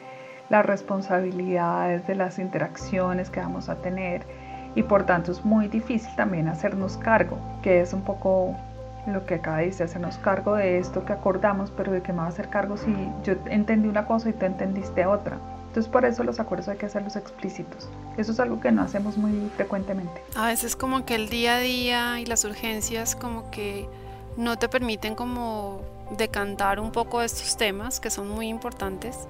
las 0.49 0.65
responsabilidades 0.65 2.05
de 2.07 2.15
las 2.15 2.39
interacciones 2.39 3.29
que 3.29 3.39
vamos 3.39 3.69
a 3.69 3.75
tener 3.75 4.23
y 4.75 4.83
por 4.83 5.05
tanto 5.05 5.31
es 5.31 5.45
muy 5.45 5.67
difícil 5.67 6.13
también 6.15 6.47
hacernos 6.47 6.97
cargo, 6.97 7.37
que 7.61 7.81
es 7.81 7.93
un 7.93 8.01
poco 8.01 8.55
lo 9.07 9.25
que 9.25 9.37
de 9.37 9.65
decir, 9.65 9.83
hacernos 9.83 10.17
cargo 10.17 10.55
de 10.55 10.79
esto 10.79 11.05
que 11.05 11.13
acordamos, 11.13 11.71
pero 11.71 11.91
de 11.91 12.01
qué 12.01 12.13
me 12.13 12.19
va 12.19 12.25
a 12.25 12.29
hacer 12.29 12.49
cargo 12.49 12.77
si 12.77 12.93
yo 13.23 13.33
entendí 13.47 13.87
una 13.89 14.05
cosa 14.05 14.29
y 14.29 14.33
tú 14.33 14.45
entendiste 14.45 15.05
otra. 15.05 15.37
Entonces 15.67 15.91
por 15.91 16.05
eso 16.05 16.23
los 16.23 16.39
acuerdos 16.39 16.67
hay 16.69 16.77
que 16.77 16.85
hacerlos 16.85 17.15
explícitos. 17.15 17.89
Eso 18.15 18.31
es 18.31 18.39
algo 18.39 18.59
que 18.61 18.71
no 18.71 18.83
hacemos 18.83 19.17
muy 19.17 19.49
frecuentemente. 19.55 20.21
A 20.35 20.47
veces 20.47 20.75
como 20.75 21.03
que 21.03 21.15
el 21.15 21.29
día 21.29 21.55
a 21.55 21.59
día 21.59 22.19
y 22.19 22.25
las 22.25 22.45
urgencias 22.45 23.15
como 23.15 23.49
que 23.49 23.89
no 24.37 24.57
te 24.57 24.69
permiten 24.69 25.15
como 25.15 25.81
decantar 26.17 26.79
un 26.79 26.91
poco 26.91 27.21
estos 27.21 27.57
temas 27.57 27.99
que 27.99 28.09
son 28.09 28.29
muy 28.29 28.47
importantes 28.47 29.27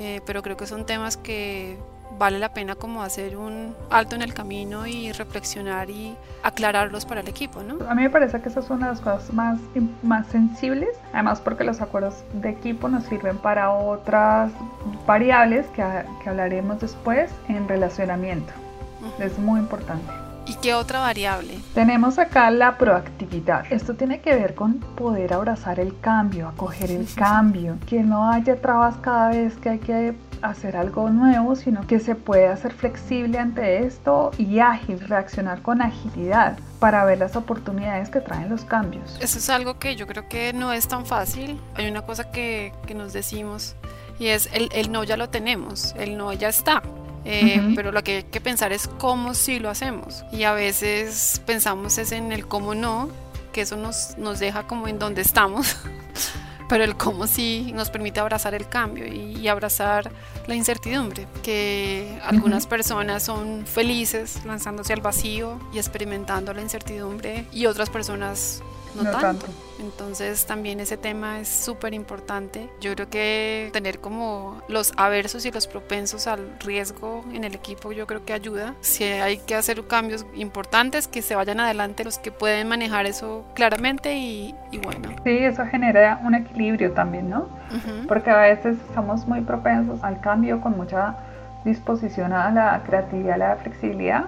eh, 0.00 0.22
pero 0.24 0.42
creo 0.42 0.56
que 0.56 0.66
son 0.66 0.86
temas 0.86 1.18
que 1.18 1.76
vale 2.18 2.38
la 2.38 2.54
pena 2.54 2.74
como 2.74 3.02
hacer 3.02 3.36
un 3.36 3.74
alto 3.90 4.16
en 4.16 4.22
el 4.22 4.32
camino 4.32 4.86
y 4.86 5.12
reflexionar 5.12 5.90
y 5.90 6.16
aclararlos 6.42 7.04
para 7.04 7.20
el 7.20 7.28
equipo, 7.28 7.62
¿no? 7.62 7.78
A 7.86 7.94
mí 7.94 8.02
me 8.02 8.10
parece 8.10 8.40
que 8.40 8.48
esa 8.48 8.60
es 8.60 8.70
una 8.70 8.86
de 8.86 8.92
las 8.92 9.00
cosas 9.02 9.32
más, 9.34 9.60
más 10.02 10.26
sensibles, 10.28 10.88
además 11.12 11.40
porque 11.42 11.64
los 11.64 11.82
acuerdos 11.82 12.24
de 12.32 12.48
equipo 12.48 12.88
nos 12.88 13.04
sirven 13.04 13.36
para 13.36 13.70
otras 13.70 14.50
variables 15.06 15.66
que, 15.68 15.84
que 16.22 16.30
hablaremos 16.30 16.80
después 16.80 17.30
en 17.48 17.68
relacionamiento. 17.68 18.52
Es 19.18 19.38
muy 19.38 19.60
importante. 19.60 20.10
¿Y 20.50 20.54
qué 20.54 20.74
otra 20.74 20.98
variable? 20.98 21.60
Tenemos 21.74 22.18
acá 22.18 22.50
la 22.50 22.76
proactividad. 22.76 23.72
Esto 23.72 23.94
tiene 23.94 24.20
que 24.20 24.34
ver 24.34 24.56
con 24.56 24.80
poder 24.80 25.32
abrazar 25.32 25.78
el 25.78 25.96
cambio, 26.00 26.48
acoger 26.48 26.90
el 26.90 27.06
cambio, 27.14 27.78
que 27.86 28.02
no 28.02 28.28
haya 28.28 28.60
trabas 28.60 28.96
cada 28.96 29.30
vez 29.30 29.56
que 29.58 29.68
hay 29.68 29.78
que 29.78 30.16
hacer 30.42 30.76
algo 30.76 31.08
nuevo, 31.08 31.54
sino 31.54 31.86
que 31.86 32.00
se 32.00 32.16
puede 32.16 32.56
ser 32.56 32.72
flexible 32.72 33.38
ante 33.38 33.86
esto 33.86 34.32
y 34.38 34.58
ágil, 34.58 34.98
reaccionar 34.98 35.62
con 35.62 35.82
agilidad 35.82 36.58
para 36.80 37.04
ver 37.04 37.18
las 37.18 37.36
oportunidades 37.36 38.10
que 38.10 38.20
traen 38.20 38.48
los 38.48 38.64
cambios. 38.64 39.18
Eso 39.20 39.38
es 39.38 39.48
algo 39.50 39.78
que 39.78 39.94
yo 39.94 40.08
creo 40.08 40.28
que 40.28 40.52
no 40.52 40.72
es 40.72 40.88
tan 40.88 41.06
fácil. 41.06 41.60
Hay 41.76 41.88
una 41.88 42.02
cosa 42.02 42.32
que, 42.32 42.72
que 42.88 42.94
nos 42.96 43.12
decimos 43.12 43.76
y 44.18 44.26
es 44.26 44.48
el, 44.52 44.68
el 44.72 44.90
no 44.90 45.04
ya 45.04 45.16
lo 45.16 45.28
tenemos, 45.28 45.94
el 45.96 46.18
no 46.18 46.32
ya 46.32 46.48
está. 46.48 46.82
Eh, 47.24 47.72
pero 47.74 47.92
lo 47.92 48.02
que 48.02 48.16
hay 48.16 48.22
que 48.24 48.40
pensar 48.40 48.72
es 48.72 48.88
cómo 48.88 49.34
sí 49.34 49.58
lo 49.58 49.70
hacemos. 49.70 50.24
Y 50.32 50.44
a 50.44 50.52
veces 50.52 51.40
pensamos 51.46 51.98
es 51.98 52.12
en 52.12 52.32
el 52.32 52.46
cómo 52.46 52.74
no, 52.74 53.08
que 53.52 53.62
eso 53.62 53.76
nos, 53.76 54.16
nos 54.18 54.38
deja 54.38 54.66
como 54.66 54.88
en 54.88 54.98
donde 54.98 55.22
estamos. 55.22 55.76
pero 56.70 56.84
el 56.84 56.96
cómo 56.96 57.26
sí 57.26 57.72
nos 57.74 57.90
permite 57.90 58.20
abrazar 58.20 58.54
el 58.54 58.68
cambio 58.68 59.04
y, 59.04 59.48
abrazar 59.48 60.12
la 60.46 60.54
incertidumbre, 60.54 61.26
que 61.42 62.20
algunas 62.22 62.68
personas 62.68 63.24
son 63.24 63.66
felices 63.66 64.40
lanzándose 64.44 64.92
al 64.92 65.00
vacío 65.00 65.58
y 65.72 65.78
experimentando 65.78 66.54
la 66.54 66.62
incertidumbre 66.62 67.44
y 67.52 67.66
otras 67.66 67.90
personas 67.90 68.62
no, 68.94 69.10
tanto. 69.10 69.46
Entonces 69.78 70.44
también 70.44 70.80
ese 70.80 70.96
tema 70.96 71.40
es 71.40 71.48
súper 71.48 71.94
importante. 71.94 72.68
Yo 72.80 72.94
creo 72.94 73.08
que 73.08 73.70
tener 73.72 73.98
como 73.98 74.60
los 74.68 74.92
aversos 74.96 75.46
y 75.46 75.50
los 75.50 75.66
propensos 75.66 76.26
al 76.26 76.58
riesgo 76.60 77.24
en 77.32 77.44
el 77.44 77.54
equipo 77.54 77.92
yo 77.92 78.06
creo 78.06 78.24
que 78.24 78.32
ayuda. 78.32 78.74
Si 78.80 79.04
hay 79.04 79.38
que 79.38 79.54
hacer 79.54 79.82
cambios 79.86 80.26
importantes, 80.34 81.08
que 81.08 81.22
se 81.22 81.34
vayan 81.34 81.60
adelante 81.60 82.04
los 82.04 82.18
que 82.18 82.30
pueden 82.30 82.68
manejar 82.68 83.06
eso 83.06 83.44
claramente 83.54 84.14
y, 84.16 84.54
bueno. 84.82 85.08
Sí, 85.24 85.30
eso 85.38 85.64
genera 85.66 86.20
un 86.22 86.34
equilibrio 86.34 86.92
también, 86.92 87.30
¿no? 87.30 87.48
Porque 88.06 88.30
a 88.30 88.40
veces 88.40 88.76
somos 88.94 89.26
muy 89.26 89.40
propensos 89.40 90.02
al 90.02 90.20
cambio 90.20 90.60
con 90.60 90.76
mucha 90.76 91.16
disposición 91.64 92.32
a 92.32 92.50
la 92.50 92.82
creatividad, 92.84 93.34
a 93.34 93.38
la 93.38 93.56
flexibilidad. 93.56 94.24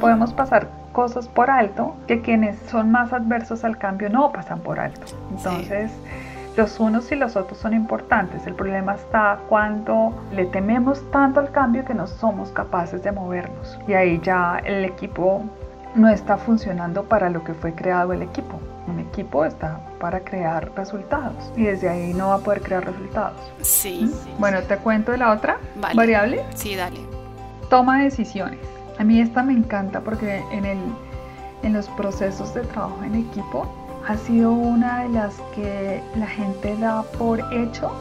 Podemos 0.00 0.32
pasar 0.32 0.68
cosas 0.92 1.28
por 1.28 1.50
alto 1.50 1.96
que 2.06 2.20
quienes 2.20 2.58
son 2.70 2.90
más 2.90 3.12
adversos 3.12 3.64
al 3.64 3.78
cambio 3.78 4.08
no 4.10 4.32
pasan 4.32 4.60
por 4.60 4.78
alto. 4.78 5.06
Entonces, 5.30 5.90
los 6.56 6.78
unos 6.80 7.10
y 7.10 7.16
los 7.16 7.36
otros 7.36 7.58
son 7.58 7.72
importantes. 7.72 8.46
El 8.46 8.54
problema 8.54 8.94
está 8.94 9.38
cuando 9.48 10.12
le 10.34 10.44
tememos 10.46 11.02
tanto 11.10 11.40
al 11.40 11.50
cambio 11.50 11.84
que 11.84 11.94
no 11.94 12.06
somos 12.06 12.50
capaces 12.50 13.02
de 13.02 13.12
movernos. 13.12 13.78
Y 13.88 13.94
ahí 13.94 14.20
ya 14.22 14.60
el 14.64 14.84
equipo 14.84 15.42
no 15.94 16.08
está 16.08 16.36
funcionando 16.36 17.04
para 17.04 17.30
lo 17.30 17.42
que 17.44 17.54
fue 17.54 17.74
creado 17.74 18.12
el 18.12 18.22
equipo. 18.22 18.58
Un 18.86 18.98
equipo 18.98 19.44
está 19.44 19.80
para 20.00 20.20
crear 20.20 20.72
resultados 20.74 21.52
y 21.56 21.64
desde 21.64 21.88
ahí 21.88 22.12
no 22.12 22.28
va 22.28 22.34
a 22.34 22.38
poder 22.38 22.62
crear 22.62 22.84
resultados. 22.84 23.40
Sí. 23.60 24.10
¿Mm? 24.12 24.40
Bueno, 24.40 24.60
te 24.62 24.76
cuento 24.76 25.12
de 25.12 25.18
la 25.18 25.32
otra 25.32 25.58
variable. 25.94 26.42
Sí, 26.54 26.74
dale. 26.74 27.00
Toma 27.70 28.02
decisiones. 28.02 28.58
A 28.98 29.04
mí 29.04 29.20
esta 29.20 29.42
me 29.42 29.52
encanta 29.52 30.00
porque 30.00 30.42
en, 30.52 30.64
el, 30.64 30.78
en 31.62 31.72
los 31.72 31.88
procesos 31.90 32.54
de 32.54 32.62
trabajo 32.62 33.02
en 33.02 33.14
equipo 33.14 33.66
ha 34.06 34.16
sido 34.16 34.52
una 34.52 35.04
de 35.04 35.08
las 35.10 35.34
que 35.54 36.02
la 36.16 36.26
gente 36.26 36.76
da 36.76 37.02
por 37.02 37.40
hecho, 37.52 37.92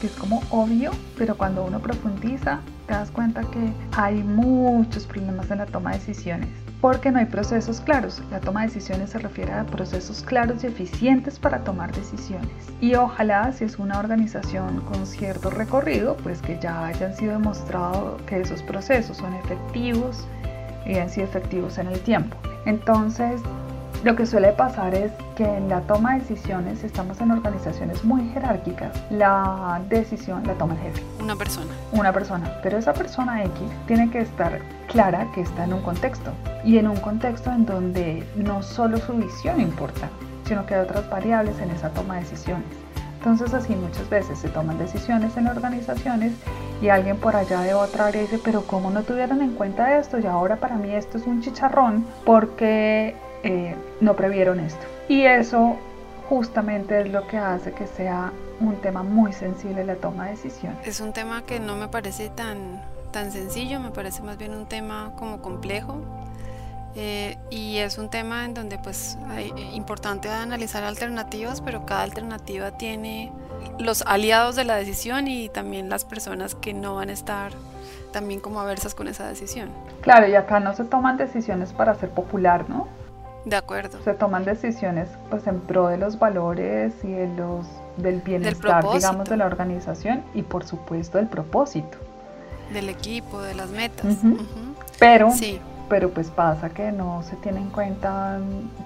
que 0.00 0.08
es 0.08 0.12
como 0.14 0.42
obvio, 0.50 0.90
pero 1.16 1.36
cuando 1.36 1.64
uno 1.64 1.78
profundiza 1.78 2.60
te 2.86 2.94
das 2.94 3.10
cuenta 3.10 3.42
que 3.42 3.72
hay 3.96 4.22
muchos 4.22 5.06
problemas 5.06 5.50
en 5.50 5.58
la 5.58 5.66
toma 5.66 5.92
de 5.92 5.98
decisiones 5.98 6.59
porque 6.80 7.10
no 7.10 7.18
hay 7.18 7.26
procesos 7.26 7.80
claros. 7.80 8.22
La 8.30 8.40
toma 8.40 8.62
de 8.62 8.68
decisiones 8.68 9.10
se 9.10 9.18
refiere 9.18 9.52
a 9.52 9.64
procesos 9.64 10.22
claros 10.22 10.64
y 10.64 10.68
eficientes 10.68 11.38
para 11.38 11.62
tomar 11.64 11.94
decisiones. 11.94 12.50
Y 12.80 12.94
ojalá 12.94 13.52
si 13.52 13.64
es 13.64 13.78
una 13.78 13.98
organización 13.98 14.80
con 14.80 15.06
cierto 15.06 15.50
recorrido, 15.50 16.16
pues 16.18 16.40
que 16.40 16.58
ya 16.58 16.86
hayan 16.86 17.14
sido 17.14 17.32
demostrado 17.32 18.16
que 18.26 18.40
esos 18.40 18.62
procesos 18.62 19.18
son 19.18 19.34
efectivos 19.34 20.26
y 20.86 20.96
han 20.96 21.10
sido 21.10 21.26
efectivos 21.26 21.78
en 21.78 21.88
el 21.88 22.00
tiempo. 22.00 22.36
Entonces, 22.66 23.40
lo 24.02 24.16
que 24.16 24.24
suele 24.24 24.52
pasar 24.52 24.94
es 24.94 25.12
que 25.36 25.44
en 25.44 25.68
la 25.68 25.82
toma 25.82 26.14
de 26.14 26.20
decisiones, 26.20 26.84
estamos 26.84 27.20
en 27.20 27.30
organizaciones 27.32 28.02
muy 28.02 28.28
jerárquicas, 28.30 28.98
la 29.10 29.80
decisión 29.88 30.46
la 30.46 30.54
toma 30.54 30.74
el 30.74 30.80
jefe. 30.80 31.02
Una 31.20 31.36
persona. 31.36 31.70
Una 31.92 32.12
persona. 32.12 32.50
Pero 32.62 32.78
esa 32.78 32.94
persona 32.94 33.44
X 33.44 33.60
tiene 33.86 34.10
que 34.10 34.20
estar 34.20 34.58
clara 34.88 35.26
que 35.34 35.42
está 35.42 35.64
en 35.64 35.74
un 35.74 35.82
contexto. 35.82 36.32
Y 36.64 36.78
en 36.78 36.88
un 36.88 36.96
contexto 36.96 37.50
en 37.52 37.66
donde 37.66 38.26
no 38.36 38.62
solo 38.62 38.96
su 38.98 39.12
visión 39.12 39.60
importa, 39.60 40.08
sino 40.46 40.64
que 40.64 40.74
hay 40.74 40.80
otras 40.80 41.08
variables 41.10 41.58
en 41.60 41.70
esa 41.70 41.90
toma 41.90 42.14
de 42.14 42.20
decisiones. 42.20 42.68
Entonces 43.18 43.52
así 43.52 43.74
muchas 43.74 44.08
veces 44.08 44.38
se 44.38 44.48
toman 44.48 44.78
decisiones 44.78 45.36
en 45.36 45.46
organizaciones 45.46 46.32
y 46.80 46.88
alguien 46.88 47.18
por 47.18 47.36
allá 47.36 47.60
de 47.60 47.74
otra 47.74 48.06
área 48.06 48.22
dice, 48.22 48.40
pero 48.42 48.62
¿cómo 48.62 48.90
no 48.90 49.02
tuvieron 49.02 49.42
en 49.42 49.52
cuenta 49.52 49.98
esto? 49.98 50.18
Y 50.18 50.24
ahora 50.24 50.56
para 50.56 50.76
mí 50.76 50.90
esto 50.94 51.18
es 51.18 51.26
un 51.26 51.42
chicharrón 51.42 52.06
porque 52.24 53.14
eh, 53.42 53.74
no 54.00 54.14
previeron 54.16 54.60
esto. 54.60 54.84
Y 55.08 55.22
eso 55.22 55.76
justamente 56.28 57.00
es 57.00 57.10
lo 57.10 57.26
que 57.26 57.38
hace 57.38 57.72
que 57.72 57.86
sea 57.86 58.32
un 58.60 58.76
tema 58.76 59.02
muy 59.02 59.32
sensible 59.32 59.84
la 59.84 59.96
toma 59.96 60.26
de 60.26 60.32
decisiones. 60.32 60.86
Es 60.86 61.00
un 61.00 61.12
tema 61.12 61.42
que 61.42 61.58
no 61.58 61.76
me 61.76 61.88
parece 61.88 62.28
tan, 62.28 62.82
tan 63.10 63.32
sencillo, 63.32 63.80
me 63.80 63.90
parece 63.90 64.22
más 64.22 64.38
bien 64.38 64.54
un 64.54 64.66
tema 64.66 65.12
como 65.18 65.40
complejo. 65.40 66.00
Eh, 66.96 67.38
y 67.50 67.78
es 67.78 67.98
un 67.98 68.10
tema 68.10 68.44
en 68.44 68.52
donde 68.52 68.76
pues 68.78 69.16
es 69.38 69.52
eh, 69.52 69.70
importante 69.74 70.28
analizar 70.28 70.82
alternativas, 70.82 71.60
pero 71.60 71.86
cada 71.86 72.02
alternativa 72.02 72.72
tiene 72.72 73.32
los 73.78 74.02
aliados 74.02 74.56
de 74.56 74.64
la 74.64 74.76
decisión 74.76 75.28
y 75.28 75.48
también 75.48 75.88
las 75.88 76.04
personas 76.04 76.56
que 76.56 76.74
no 76.74 76.96
van 76.96 77.08
a 77.08 77.12
estar 77.12 77.52
también 78.12 78.40
como 78.40 78.60
aversas 78.60 78.94
con 78.94 79.06
esa 79.06 79.28
decisión. 79.28 79.70
Claro, 80.00 80.26
y 80.26 80.34
acá 80.34 80.58
no 80.58 80.74
se 80.74 80.84
toman 80.84 81.16
decisiones 81.16 81.72
para 81.72 81.94
ser 81.94 82.10
popular, 82.10 82.68
¿no? 82.68 82.88
De 83.44 83.56
acuerdo. 83.56 83.98
Se 84.04 84.14
toman 84.14 84.44
decisiones 84.44 85.08
pues 85.30 85.46
en 85.46 85.60
pro 85.60 85.88
de 85.88 85.96
los 85.96 86.18
valores 86.18 86.92
y 87.02 87.12
de 87.12 87.28
los 87.28 87.66
del 87.96 88.20
bienestar, 88.20 88.84
digamos, 88.92 89.28
de 89.28 89.36
la 89.36 89.46
organización 89.46 90.22
y 90.34 90.42
por 90.42 90.64
supuesto 90.64 91.18
del 91.18 91.26
propósito. 91.26 91.98
Del 92.72 92.88
equipo, 92.88 93.40
de 93.40 93.54
las 93.54 93.70
metas. 93.70 94.18
Pero, 94.98 95.32
sí. 95.32 95.58
pero 95.88 96.10
pues 96.10 96.30
pasa 96.30 96.70
que 96.70 96.92
no 96.92 97.22
se 97.22 97.36
tienen 97.36 97.64
en 97.64 97.70
cuenta 97.70 98.38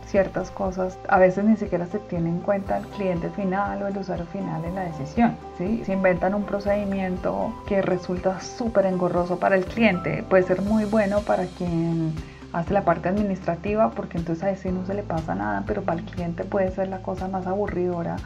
ciertas 0.06 0.50
cosas, 0.50 0.96
a 1.08 1.18
veces 1.18 1.44
ni 1.44 1.56
siquiera 1.56 1.86
se 1.86 1.98
tiene 1.98 2.30
en 2.30 2.40
cuenta 2.40 2.78
el 2.78 2.86
cliente 2.86 3.28
final 3.30 3.82
o 3.82 3.88
el 3.88 3.98
usuario 3.98 4.26
final 4.26 4.64
en 4.64 4.74
la 4.76 4.82
decisión. 4.82 5.36
¿sí? 5.58 5.82
Se 5.84 5.92
inventan 5.92 6.34
un 6.34 6.44
procedimiento 6.44 7.52
que 7.66 7.82
resulta 7.82 8.40
súper 8.40 8.86
engorroso 8.86 9.38
para 9.38 9.56
el 9.56 9.64
cliente, 9.64 10.24
puede 10.28 10.44
ser 10.44 10.62
muy 10.62 10.84
bueno 10.84 11.20
para 11.20 11.46
quien 11.46 12.14
hace 12.54 12.72
la 12.72 12.84
parte 12.84 13.08
administrativa 13.08 13.90
porque 13.90 14.16
entonces 14.16 14.44
a 14.44 14.50
ese 14.50 14.70
no 14.70 14.86
se 14.86 14.94
le 14.94 15.02
pasa 15.02 15.34
nada, 15.34 15.64
pero 15.66 15.82
para 15.82 15.98
el 15.98 16.06
cliente 16.06 16.44
puede 16.44 16.70
ser 16.70 16.88
la 16.88 16.98
cosa 16.98 17.26
más 17.26 17.46
aburridora 17.48 18.16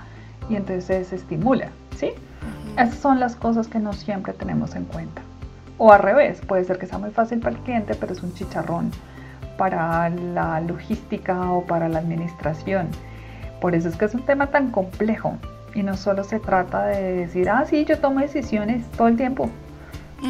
y 0.50 0.56
entonces 0.56 1.08
se 1.08 1.16
estimula, 1.16 1.70
¿sí? 1.96 2.12
Esas 2.76 2.98
son 2.98 3.20
las 3.20 3.36
cosas 3.36 3.68
que 3.68 3.78
no 3.78 3.94
siempre 3.94 4.34
tenemos 4.34 4.76
en 4.76 4.84
cuenta. 4.84 5.22
O 5.78 5.92
al 5.92 6.00
revés, 6.00 6.42
puede 6.46 6.64
ser 6.64 6.78
que 6.78 6.86
sea 6.86 6.98
muy 6.98 7.10
fácil 7.10 7.40
para 7.40 7.56
el 7.56 7.62
cliente, 7.62 7.94
pero 7.94 8.12
es 8.12 8.22
un 8.22 8.34
chicharrón 8.34 8.90
para 9.56 10.10
la 10.10 10.60
logística 10.60 11.50
o 11.50 11.64
para 11.64 11.88
la 11.88 11.98
administración. 11.98 12.88
Por 13.62 13.74
eso 13.74 13.88
es 13.88 13.96
que 13.96 14.04
es 14.04 14.14
un 14.14 14.22
tema 14.22 14.48
tan 14.48 14.70
complejo 14.70 15.36
y 15.74 15.82
no 15.82 15.96
solo 15.96 16.22
se 16.22 16.38
trata 16.38 16.84
de 16.86 17.14
decir, 17.14 17.48
ah, 17.48 17.64
sí, 17.66 17.84
yo 17.86 17.98
tomo 17.98 18.20
decisiones 18.20 18.86
todo 18.90 19.08
el 19.08 19.16
tiempo, 19.16 19.48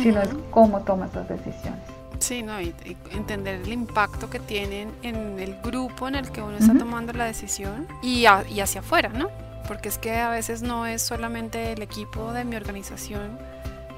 sino 0.02 0.22
es 0.22 0.30
cómo 0.50 0.80
tomas 0.80 1.10
esas 1.10 1.28
decisiones. 1.28 1.97
Sí, 2.28 2.42
no, 2.42 2.60
y, 2.60 2.74
entender 3.12 3.62
el 3.62 3.72
impacto 3.72 4.28
que 4.28 4.38
tienen 4.38 4.92
en 5.02 5.40
el 5.40 5.58
grupo 5.62 6.08
en 6.08 6.14
el 6.14 6.30
que 6.30 6.42
uno 6.42 6.58
está 6.58 6.76
tomando 6.76 7.14
la 7.14 7.24
decisión 7.24 7.88
y, 8.02 8.26
y 8.50 8.60
hacia 8.60 8.82
afuera, 8.82 9.08
¿no? 9.08 9.30
Porque 9.66 9.88
es 9.88 9.96
que 9.96 10.14
a 10.14 10.28
veces 10.28 10.60
no 10.60 10.84
es 10.84 11.00
solamente 11.00 11.72
el 11.72 11.80
equipo 11.80 12.34
de 12.34 12.44
mi 12.44 12.54
organización, 12.56 13.38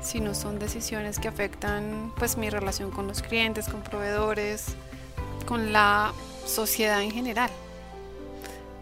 sino 0.00 0.36
son 0.36 0.60
decisiones 0.60 1.18
que 1.18 1.26
afectan 1.26 2.12
pues 2.18 2.36
mi 2.36 2.50
relación 2.50 2.92
con 2.92 3.08
los 3.08 3.20
clientes, 3.20 3.68
con 3.68 3.82
proveedores, 3.82 4.76
con 5.44 5.72
la 5.72 6.12
sociedad 6.46 7.02
en 7.02 7.10
general. 7.10 7.50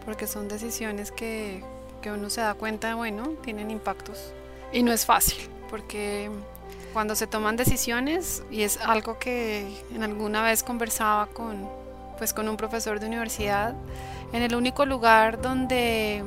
Porque 0.05 0.27
son 0.27 0.47
decisiones 0.47 1.11
que, 1.11 1.63
que 2.03 2.11
uno 2.11 2.29
se 2.29 2.41
da 2.41 2.53
cuenta, 2.53 2.93
bueno, 2.93 3.29
tienen 3.43 3.71
impactos. 3.71 4.31
Y 4.71 4.83
no 4.83 4.91
es 4.91 5.07
fácil, 5.07 5.39
porque 5.71 6.29
Cuando 6.93 7.15
se 7.15 7.27
toman 7.27 7.55
decisiones, 7.55 8.43
y 8.49 8.63
es 8.63 8.77
algo 8.77 9.19
que 9.19 9.67
en 9.93 10.03
alguna 10.03 10.43
vez 10.43 10.63
conversaba 10.63 11.27
con, 11.27 11.69
pues, 12.17 12.33
con 12.33 12.49
un 12.49 12.57
profesor 12.57 12.99
de 12.99 13.07
universidad, 13.07 13.75
en 14.33 14.41
el 14.41 14.55
único 14.55 14.85
lugar 14.85 15.41
donde 15.41 16.23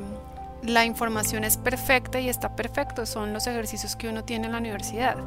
la 0.63 0.85
información 0.85 1.43
es 1.43 1.57
perfecta 1.57 2.19
y 2.19 2.29
está 2.29 2.55
perfecto 2.55 3.05
son 3.05 3.33
los 3.33 3.47
ejercicios 3.47 3.95
que 3.95 4.07
uno 4.07 4.23
tiene 4.23 4.45
en 4.45 4.53
la 4.53 4.59
universidad. 4.59 5.17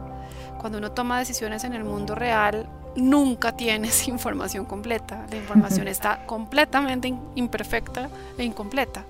Cuando 0.58 0.78
uno 0.78 0.92
toma 0.92 1.18
decisiones 1.18 1.64
en 1.64 1.74
el 1.74 1.84
mundo 1.84 2.14
real, 2.14 2.66
nunca 2.96 3.52
tienes 3.56 4.08
información 4.08 4.64
completa. 4.64 5.26
La 5.30 5.36
información 5.36 5.88
está 5.88 6.24
completamente 6.26 7.12
imperfecta 7.34 8.08
e 8.38 8.44
incompleta. 8.44 9.04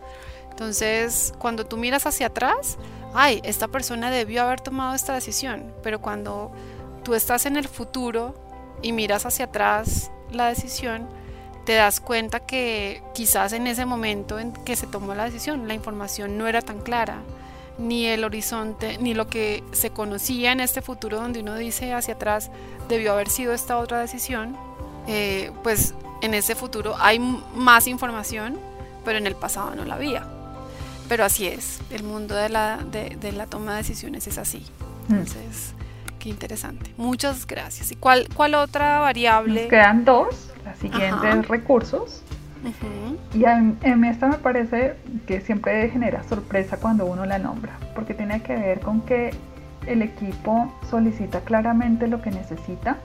Entonces, 0.57 1.35
cuando 1.39 1.67
tú 1.67 1.77
miras 1.77 2.07
hacia 2.07 2.29
atrás, 2.29 2.79
ay, 3.13 3.43
esta 3.45 3.69
persona 3.69 4.11
debió 4.11 4.43
haber 4.43 4.59
tomado 4.63 4.95
esta 4.95 5.13
decisión, 5.13 5.71
pero 5.83 6.01
cuando 6.01 6.51
tú 7.05 7.15
estás 7.15 7.45
en 7.45 7.59
el 7.59 7.69
futuro 7.69 8.35
y 8.81 8.93
miras 8.93 9.27
hacia 9.27 9.45
atrás 9.45 10.11
la 10.33 10.47
decisión, 10.47 11.11
te 11.67 11.75
das 11.75 12.01
cuenta 12.01 12.41
que 12.41 13.03
quizás 13.13 13.53
en 13.53 13.67
ese 13.67 13.85
momento 13.85 14.39
en 14.39 14.55
que 14.55 14.77
se 14.77 14.87
tomó 14.87 15.15
la 15.15 15.27
decisión, 15.27 15.69
la 15.69 15.75
información 15.75 16.39
no 16.39 16.47
era 16.47 16.63
tan 16.63 16.81
clara, 16.81 17.19
ni 17.77 18.07
el 18.07 18.25
horizonte, 18.25 18.97
ni 18.97 19.13
lo 19.13 19.27
que 19.27 19.63
se 19.73 19.91
conocía 19.91 20.53
en 20.53 20.61
este 20.61 20.81
futuro 20.81 21.21
donde 21.21 21.41
uno 21.41 21.55
dice 21.57 21.93
hacia 21.93 22.15
atrás 22.15 22.51
debió 22.89 23.13
haber 23.13 23.29
sido 23.29 23.53
esta 23.53 23.77
otra 23.77 24.01
decisión, 24.01 24.57
eh, 25.07 25.53
pues 25.63 25.93
en 26.23 26.33
ese 26.33 26.55
futuro 26.55 26.97
hay 26.99 27.19
más 27.19 27.87
información, 27.87 28.59
pero 29.05 29.19
en 29.19 29.27
el 29.27 29.37
pasado 29.37 29.75
no 29.75 29.85
la 29.85 29.97
había. 29.97 30.36
Pero 31.09 31.25
así 31.25 31.47
es, 31.47 31.81
el 31.91 32.03
mundo 32.03 32.35
de 32.35 32.49
la, 32.49 32.79
de, 32.79 33.33
la 33.33 33.47
toma 33.47 33.73
de 33.73 33.79
decisiones 33.79 34.27
es 34.27 34.39
así. 34.39 34.65
Mm. 35.09 35.15
Entonces, 35.15 35.75
qué 36.19 36.29
interesante. 36.29 36.93
Muchas 36.97 37.47
gracias. 37.47 37.93
¿Y 37.93 37.97
cuál, 37.97 38.29
cuál 38.35 38.55
otra 38.55 39.01
variable? 39.01 39.63
Nos 39.63 39.71
quedan 39.71 40.05
dos, 40.05 40.51
las 40.65 40.79
siguientes 40.79 41.49
recursos. 41.49 42.23
Y 43.35 43.45
a 43.45 43.57
mí, 43.59 44.09
esta 44.09 44.27
me 44.27 44.39
parece 44.39 44.97
que 45.27 45.41
siempre 45.41 45.89
genera 45.89 46.25
sorpresa 46.25 46.79
cuando 46.79 47.07
uno 47.07 47.25
la 47.25 47.39
nombra, 47.39 47.79
porque 47.95 48.15
tiene 48.15 48.43
que 48.43 48.57
ver 48.57 48.81
con 48.81 49.03
que 49.03 49.31
el 49.87 50.03
equipo 50.03 50.73
solicita 50.91 51.41
claramente 51.43 52.09
lo 52.09 52.21
que 52.23 52.31
necesita, 52.31 52.97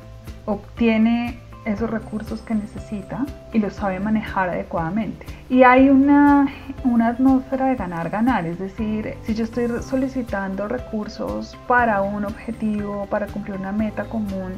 obtiene 0.45 1.39
esos 1.65 1.89
recursos 1.89 2.41
que 2.41 2.55
necesita 2.55 3.25
y 3.53 3.59
los 3.59 3.73
sabe 3.73 3.99
manejar 3.99 4.49
adecuadamente. 4.49 5.25
Y 5.49 5.63
hay 5.63 5.89
una, 5.89 6.47
una 6.83 7.09
atmósfera 7.09 7.67
de 7.67 7.75
ganar-ganar, 7.75 8.45
es 8.45 8.59
decir, 8.59 9.15
si 9.23 9.35
yo 9.35 9.43
estoy 9.43 9.67
solicitando 9.81 10.67
recursos 10.67 11.57
para 11.67 12.01
un 12.01 12.25
objetivo, 12.25 13.05
para 13.07 13.27
cumplir 13.27 13.57
una 13.57 13.71
meta 13.71 14.05
común, 14.05 14.53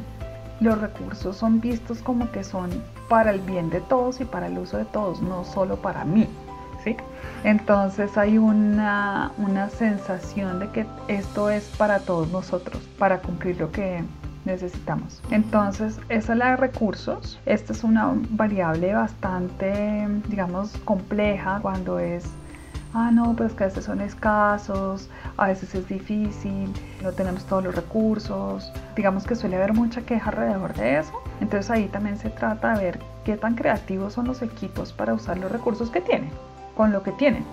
los 0.60 0.80
recursos 0.80 1.36
son 1.36 1.60
vistos 1.60 2.02
como 2.02 2.32
que 2.32 2.44
son 2.44 2.70
para 3.10 3.32
el 3.32 3.42
bien 3.42 3.70
de 3.70 3.82
todos 3.82 4.22
y 4.22 4.26
para 4.26 4.48
el 4.48 4.58
uso 4.58 4.78
de 4.78 4.86
todos, 4.86 5.22
no 5.22 5.44
solo 5.44 5.78
para 5.78 6.06
mí. 6.06 6.28
¿sí? 6.84 6.96
Entonces 7.44 8.18
hay 8.18 8.38
una, 8.38 9.32
una 9.38 9.70
sensación 9.70 10.60
de 10.60 10.70
que 10.70 10.86
esto 11.10 11.50
es 11.50 11.66
para 11.78 12.00
todos 12.00 12.30
nosotros, 12.32 12.82
para 12.98 13.20
cumplir 13.20 13.60
lo 13.60 13.72
que 13.72 14.04
necesitamos. 14.46 15.22
Entonces, 15.32 16.00
esa 16.10 16.34
es 16.34 16.40
la 16.40 16.52
de 16.52 16.58
recursos. 16.58 17.40
Esta 17.46 17.74
es 17.74 17.84
una 17.84 18.14
variable 18.32 18.94
bastante, 18.94 20.08
digamos, 20.28 20.72
compleja 20.86 21.60
cuando 21.62 22.00
es, 22.00 22.26
ah, 22.94 23.12
no, 23.12 23.34
pero 23.36 23.48
es 23.48 23.56
que 23.56 23.64
a 23.64 23.68
veces 23.68 23.86
son 23.86 24.02
escasos, 24.02 25.10
a 25.38 25.48
veces 25.48 25.74
es 25.76 25.88
difícil, 25.88 26.72
no 27.02 27.12
tenemos 27.12 27.46
todos 27.46 27.64
los 27.64 27.76
recursos. 27.76 28.72
Digamos 28.96 29.26
que 29.26 29.36
suele 29.36 29.56
haber 29.56 29.74
mucha 29.74 30.02
queja 30.02 30.30
alrededor 30.30 30.74
de 30.74 31.00
eso. 31.00 31.12
Entonces 31.42 31.72
ahí 31.72 31.88
también 31.88 32.18
se 32.18 32.30
trata 32.30 32.78
de 32.78 32.86
ver 32.86 33.00
qué 33.26 33.38
tan 33.38 33.56
creativos 33.56 34.14
son 34.14 34.28
los 34.28 34.42
equipos 34.42 34.94
para 34.94 35.14
usar 35.14 35.38
los 35.38 35.52
recursos 35.52 35.90
que 35.90 36.02
tienen, 36.02 36.30
con 36.76 36.92
lo 36.92 37.04
que 37.04 37.12
tienen. 37.14 37.44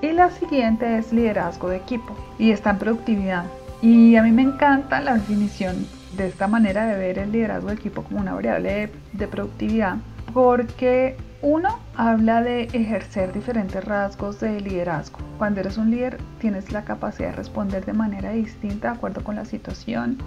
Y 0.00 0.12
la 0.12 0.30
siguiente 0.30 0.98
es 0.98 1.12
liderazgo 1.12 1.68
de 1.68 1.78
equipo 1.78 2.14
y 2.38 2.52
está 2.52 2.70
en 2.70 2.78
productividad. 2.78 3.44
Y 3.82 4.16
a 4.16 4.22
mí 4.22 4.30
me 4.30 4.42
encanta 4.42 5.00
la 5.00 5.14
definición 5.14 5.86
de 6.16 6.28
esta 6.28 6.46
manera 6.46 6.86
de 6.86 6.96
ver 6.96 7.18
el 7.18 7.32
liderazgo 7.32 7.68
de 7.68 7.74
equipo 7.74 8.02
como 8.02 8.20
una 8.20 8.34
variable 8.34 8.90
de, 9.12 9.28
productividad, 9.28 9.96
porque 10.32 11.16
uno 11.42 11.78
habla 11.96 12.42
de 12.42 12.64
ejercer 12.72 13.32
diferentes 13.32 13.84
rasgos 13.84 14.40
de 14.40 14.60
liderazgo. 14.60 15.18
Cuando 15.38 15.60
eres 15.60 15.78
un 15.78 15.90
líder 15.90 16.18
tienes 16.40 16.72
la 16.72 16.84
capacidad 16.84 17.30
de 17.30 17.36
responder 17.36 17.84
de 17.84 17.92
manera 17.92 18.30
distinta 18.32 18.90
de 18.90 18.96
acuerdo 18.96 19.22
con 19.22 19.36
la 19.36 19.44
situación 19.44 20.18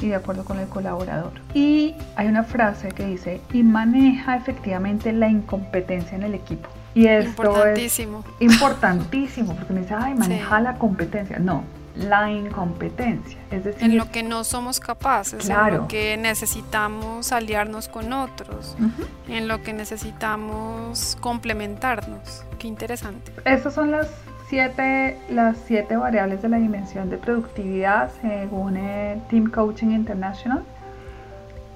y 0.00 0.08
de 0.08 0.14
acuerdo 0.14 0.44
con 0.44 0.58
el 0.58 0.68
colaborador. 0.68 1.32
Y 1.54 1.94
hay 2.16 2.28
una 2.28 2.44
frase 2.44 2.90
que 2.90 3.06
dice, 3.06 3.40
y 3.52 3.62
maneja 3.62 4.36
efectivamente 4.36 5.12
la 5.12 5.28
incompetencia 5.28 6.16
en 6.16 6.22
el 6.22 6.34
equipo. 6.34 6.68
Y 6.94 7.06
esto 7.06 7.42
importantísimo. 7.42 8.24
es 8.40 8.52
importantísimo, 8.52 9.54
porque 9.54 9.72
me 9.72 9.80
dice, 9.80 9.94
ay, 9.96 10.14
maneja 10.14 10.60
la 10.60 10.74
competencia. 10.74 11.38
No, 11.38 11.64
la 11.98 12.30
incompetencia. 12.30 13.38
Es 13.50 13.64
decir, 13.64 13.82
en 13.82 13.96
lo 13.96 14.10
que 14.10 14.22
no 14.22 14.44
somos 14.44 14.80
capaces, 14.80 15.48
en 15.48 15.76
lo 15.76 15.88
que 15.88 16.16
necesitamos 16.16 17.32
aliarnos 17.32 17.88
con 17.88 18.12
otros, 18.12 18.76
en 19.28 19.48
lo 19.48 19.62
que 19.62 19.72
necesitamos 19.72 21.16
complementarnos. 21.20 22.44
Qué 22.58 22.68
interesante. 22.68 23.32
Estas 23.44 23.74
son 23.74 23.90
las 23.90 24.08
siete, 24.48 25.18
las 25.30 25.56
siete 25.66 25.96
variables 25.96 26.42
de 26.42 26.48
la 26.48 26.58
dimensión 26.58 27.10
de 27.10 27.18
productividad 27.18 28.10
según 28.20 28.76
el 28.76 29.20
Team 29.28 29.50
Coaching 29.50 29.88
International. 29.88 30.62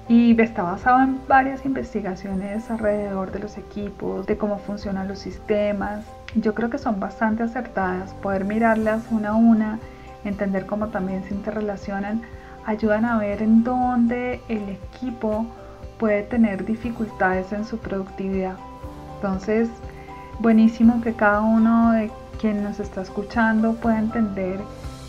Y 0.09 0.39
está 0.41 0.63
basado 0.63 1.01
en 1.01 1.17
varias 1.29 1.65
investigaciones 1.65 2.69
alrededor 2.69 3.31
de 3.31 3.39
los 3.39 3.57
equipos, 3.57 4.25
de 4.25 4.37
cómo 4.37 4.57
funcionan 4.57 5.07
los 5.07 5.19
sistemas. 5.19 6.03
Yo 6.35 6.53
creo 6.53 6.69
que 6.69 6.77
son 6.77 6.99
bastante 6.99 7.43
acertadas, 7.43 8.13
poder 8.15 8.43
mirarlas 8.43 9.03
una 9.11 9.29
a 9.29 9.35
una 9.35 9.79
entender 10.25 10.65
cómo 10.65 10.87
también 10.87 11.23
se 11.23 11.33
interrelacionan, 11.33 12.21
ayudan 12.65 13.05
a 13.05 13.17
ver 13.17 13.41
en 13.41 13.63
dónde 13.63 14.41
el 14.47 14.69
equipo 14.69 15.45
puede 15.97 16.23
tener 16.23 16.65
dificultades 16.65 17.51
en 17.53 17.65
su 17.65 17.77
productividad. 17.77 18.55
Entonces, 19.15 19.69
buenísimo 20.39 21.01
que 21.01 21.13
cada 21.13 21.41
uno 21.41 21.91
de 21.91 22.11
quien 22.39 22.63
nos 22.63 22.79
está 22.79 23.01
escuchando 23.01 23.73
pueda 23.75 23.99
entender 23.99 24.59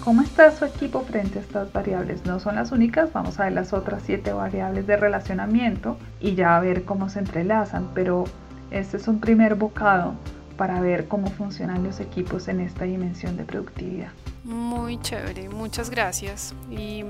cómo 0.04 0.22
está 0.22 0.50
su 0.50 0.66
equipo 0.66 1.00
frente 1.00 1.38
a 1.38 1.42
estas 1.42 1.72
variables. 1.72 2.24
No 2.26 2.38
son 2.38 2.56
las 2.56 2.72
únicas, 2.72 3.12
vamos 3.12 3.40
a 3.40 3.44
ver 3.44 3.54
las 3.54 3.72
otras 3.72 4.02
siete 4.04 4.32
variables 4.32 4.86
de 4.86 4.96
relacionamiento 4.96 5.96
y 6.20 6.34
ya 6.34 6.56
a 6.56 6.60
ver 6.60 6.84
cómo 6.84 7.08
se 7.08 7.20
entrelazan, 7.20 7.88
pero 7.94 8.24
este 8.70 8.98
es 8.98 9.08
un 9.08 9.18
primer 9.18 9.54
bocado 9.54 10.14
para 10.56 10.80
ver 10.80 11.08
cómo 11.08 11.28
funcionan 11.28 11.82
los 11.82 12.00
equipos 12.00 12.48
en 12.48 12.60
esta 12.60 12.84
dimensión 12.84 13.36
de 13.36 13.44
productividad. 13.44 14.10
Muy 14.44 15.00
chévere, 15.00 15.48
muchas 15.48 15.88
gracias. 15.88 16.54
Y, 16.70 17.02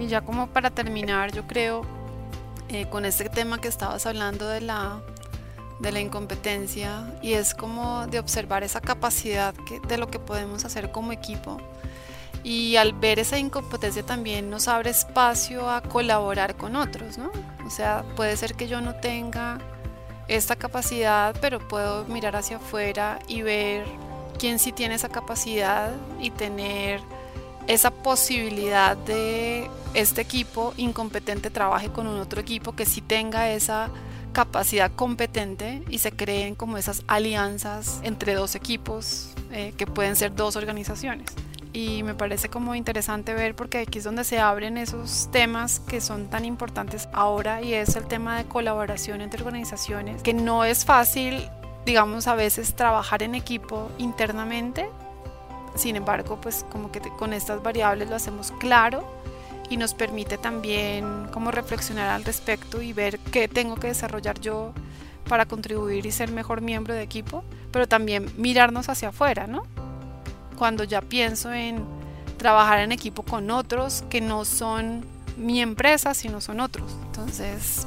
ya 0.00 0.22
como 0.22 0.48
para 0.48 0.70
terminar, 0.70 1.30
yo 1.32 1.46
creo, 1.46 1.82
eh, 2.68 2.86
con 2.88 3.04
este 3.04 3.28
tema 3.28 3.60
que 3.60 3.68
estabas 3.68 4.06
hablando 4.06 4.48
de 4.48 4.60
la, 4.60 5.00
de 5.78 5.92
la 5.92 6.00
incompetencia, 6.00 7.18
y 7.22 7.34
es 7.34 7.54
como 7.54 8.06
de 8.08 8.18
observar 8.18 8.64
esa 8.64 8.80
capacidad 8.80 9.54
que, 9.68 9.78
de 9.80 9.98
lo 9.98 10.08
que 10.10 10.18
podemos 10.18 10.64
hacer 10.64 10.90
como 10.90 11.12
equipo. 11.12 11.58
Y 12.42 12.76
al 12.76 12.94
ver 12.94 13.18
esa 13.18 13.38
incompetencia 13.38 14.04
también 14.04 14.50
nos 14.50 14.66
abre 14.66 14.90
espacio 14.90 15.70
a 15.70 15.82
colaborar 15.82 16.56
con 16.56 16.74
otros, 16.74 17.18
¿no? 17.18 17.30
O 17.66 17.70
sea, 17.70 18.02
puede 18.16 18.36
ser 18.36 18.54
que 18.54 18.66
yo 18.66 18.80
no 18.80 18.94
tenga 18.96 19.58
esta 20.26 20.56
capacidad, 20.56 21.36
pero 21.40 21.58
puedo 21.68 22.04
mirar 22.06 22.36
hacia 22.36 22.56
afuera 22.56 23.18
y 23.28 23.42
ver 23.42 23.84
quien 24.40 24.58
sí 24.58 24.72
tiene 24.72 24.94
esa 24.94 25.10
capacidad 25.10 25.92
y 26.18 26.30
tener 26.30 27.00
esa 27.66 27.90
posibilidad 27.90 28.96
de 28.96 29.68
este 29.92 30.22
equipo 30.22 30.72
incompetente 30.78 31.50
trabaje 31.50 31.90
con 31.90 32.06
un 32.06 32.18
otro 32.18 32.40
equipo 32.40 32.72
que 32.72 32.86
sí 32.86 33.02
tenga 33.02 33.50
esa 33.50 33.90
capacidad 34.32 34.90
competente 34.92 35.82
y 35.90 35.98
se 35.98 36.12
creen 36.12 36.54
como 36.54 36.78
esas 36.78 37.02
alianzas 37.06 38.00
entre 38.02 38.32
dos 38.34 38.54
equipos 38.54 39.34
eh, 39.52 39.74
que 39.76 39.86
pueden 39.86 40.16
ser 40.16 40.34
dos 40.34 40.56
organizaciones. 40.56 41.26
Y 41.72 42.02
me 42.02 42.14
parece 42.14 42.48
como 42.48 42.74
interesante 42.74 43.34
ver 43.34 43.54
porque 43.54 43.78
aquí 43.78 43.98
es 43.98 44.04
donde 44.04 44.24
se 44.24 44.38
abren 44.38 44.78
esos 44.78 45.28
temas 45.30 45.80
que 45.80 46.00
son 46.00 46.28
tan 46.28 46.44
importantes 46.44 47.08
ahora 47.12 47.60
y 47.62 47.74
es 47.74 47.94
el 47.94 48.06
tema 48.06 48.38
de 48.38 48.46
colaboración 48.46 49.20
entre 49.20 49.42
organizaciones, 49.42 50.22
que 50.22 50.32
no 50.32 50.64
es 50.64 50.84
fácil 50.84 51.48
digamos, 51.84 52.26
a 52.26 52.34
veces 52.34 52.74
trabajar 52.74 53.22
en 53.22 53.34
equipo 53.34 53.90
internamente. 53.98 54.88
Sin 55.74 55.96
embargo, 55.96 56.40
pues 56.40 56.64
como 56.70 56.90
que 56.90 57.00
con 57.00 57.32
estas 57.32 57.62
variables 57.62 58.10
lo 58.10 58.16
hacemos 58.16 58.52
claro 58.52 59.04
y 59.68 59.76
nos 59.76 59.94
permite 59.94 60.36
también 60.36 61.28
como 61.32 61.50
reflexionar 61.52 62.10
al 62.10 62.24
respecto 62.24 62.82
y 62.82 62.92
ver 62.92 63.18
qué 63.18 63.46
tengo 63.46 63.76
que 63.76 63.86
desarrollar 63.86 64.40
yo 64.40 64.72
para 65.28 65.46
contribuir 65.46 66.06
y 66.06 66.10
ser 66.10 66.32
mejor 66.32 66.60
miembro 66.60 66.92
de 66.92 67.02
equipo, 67.02 67.44
pero 67.70 67.86
también 67.86 68.30
mirarnos 68.36 68.88
hacia 68.88 69.10
afuera, 69.10 69.46
¿no? 69.46 69.62
Cuando 70.58 70.82
ya 70.82 71.00
pienso 71.00 71.52
en 71.52 71.84
trabajar 72.36 72.80
en 72.80 72.90
equipo 72.90 73.22
con 73.22 73.50
otros 73.50 74.02
que 74.10 74.20
no 74.20 74.44
son 74.44 75.04
mi 75.36 75.60
empresa, 75.62 76.14
sino 76.14 76.40
son 76.40 76.58
otros. 76.58 76.90
Entonces, 77.06 77.86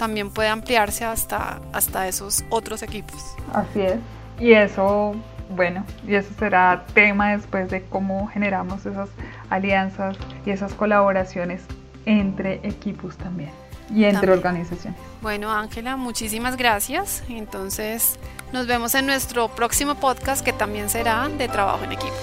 también 0.00 0.30
puede 0.30 0.48
ampliarse 0.48 1.04
hasta, 1.04 1.60
hasta 1.74 2.08
esos 2.08 2.42
otros 2.48 2.82
equipos. 2.82 3.36
Así 3.52 3.82
es. 3.82 3.98
Y 4.40 4.54
eso, 4.54 5.14
bueno, 5.54 5.84
y 6.08 6.14
eso 6.14 6.30
será 6.38 6.86
tema 6.94 7.32
después 7.32 7.68
de 7.70 7.82
cómo 7.82 8.26
generamos 8.28 8.86
esas 8.86 9.10
alianzas 9.50 10.16
y 10.46 10.52
esas 10.52 10.72
colaboraciones 10.72 11.60
entre 12.06 12.66
equipos 12.66 13.18
también 13.18 13.50
y 13.94 14.04
entre 14.04 14.32
organizaciones. 14.32 14.98
Bueno, 15.20 15.52
Ángela, 15.52 15.96
muchísimas 15.96 16.56
gracias. 16.56 17.22
Entonces, 17.28 18.18
nos 18.54 18.66
vemos 18.66 18.94
en 18.94 19.04
nuestro 19.04 19.48
próximo 19.48 19.96
podcast 19.96 20.42
que 20.42 20.54
también 20.54 20.88
será 20.88 21.28
de 21.28 21.46
trabajo 21.46 21.84
en 21.84 21.92
equipo. 21.92 22.14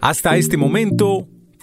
Hasta 0.00 0.36
este 0.36 0.56
momento, 0.56 1.28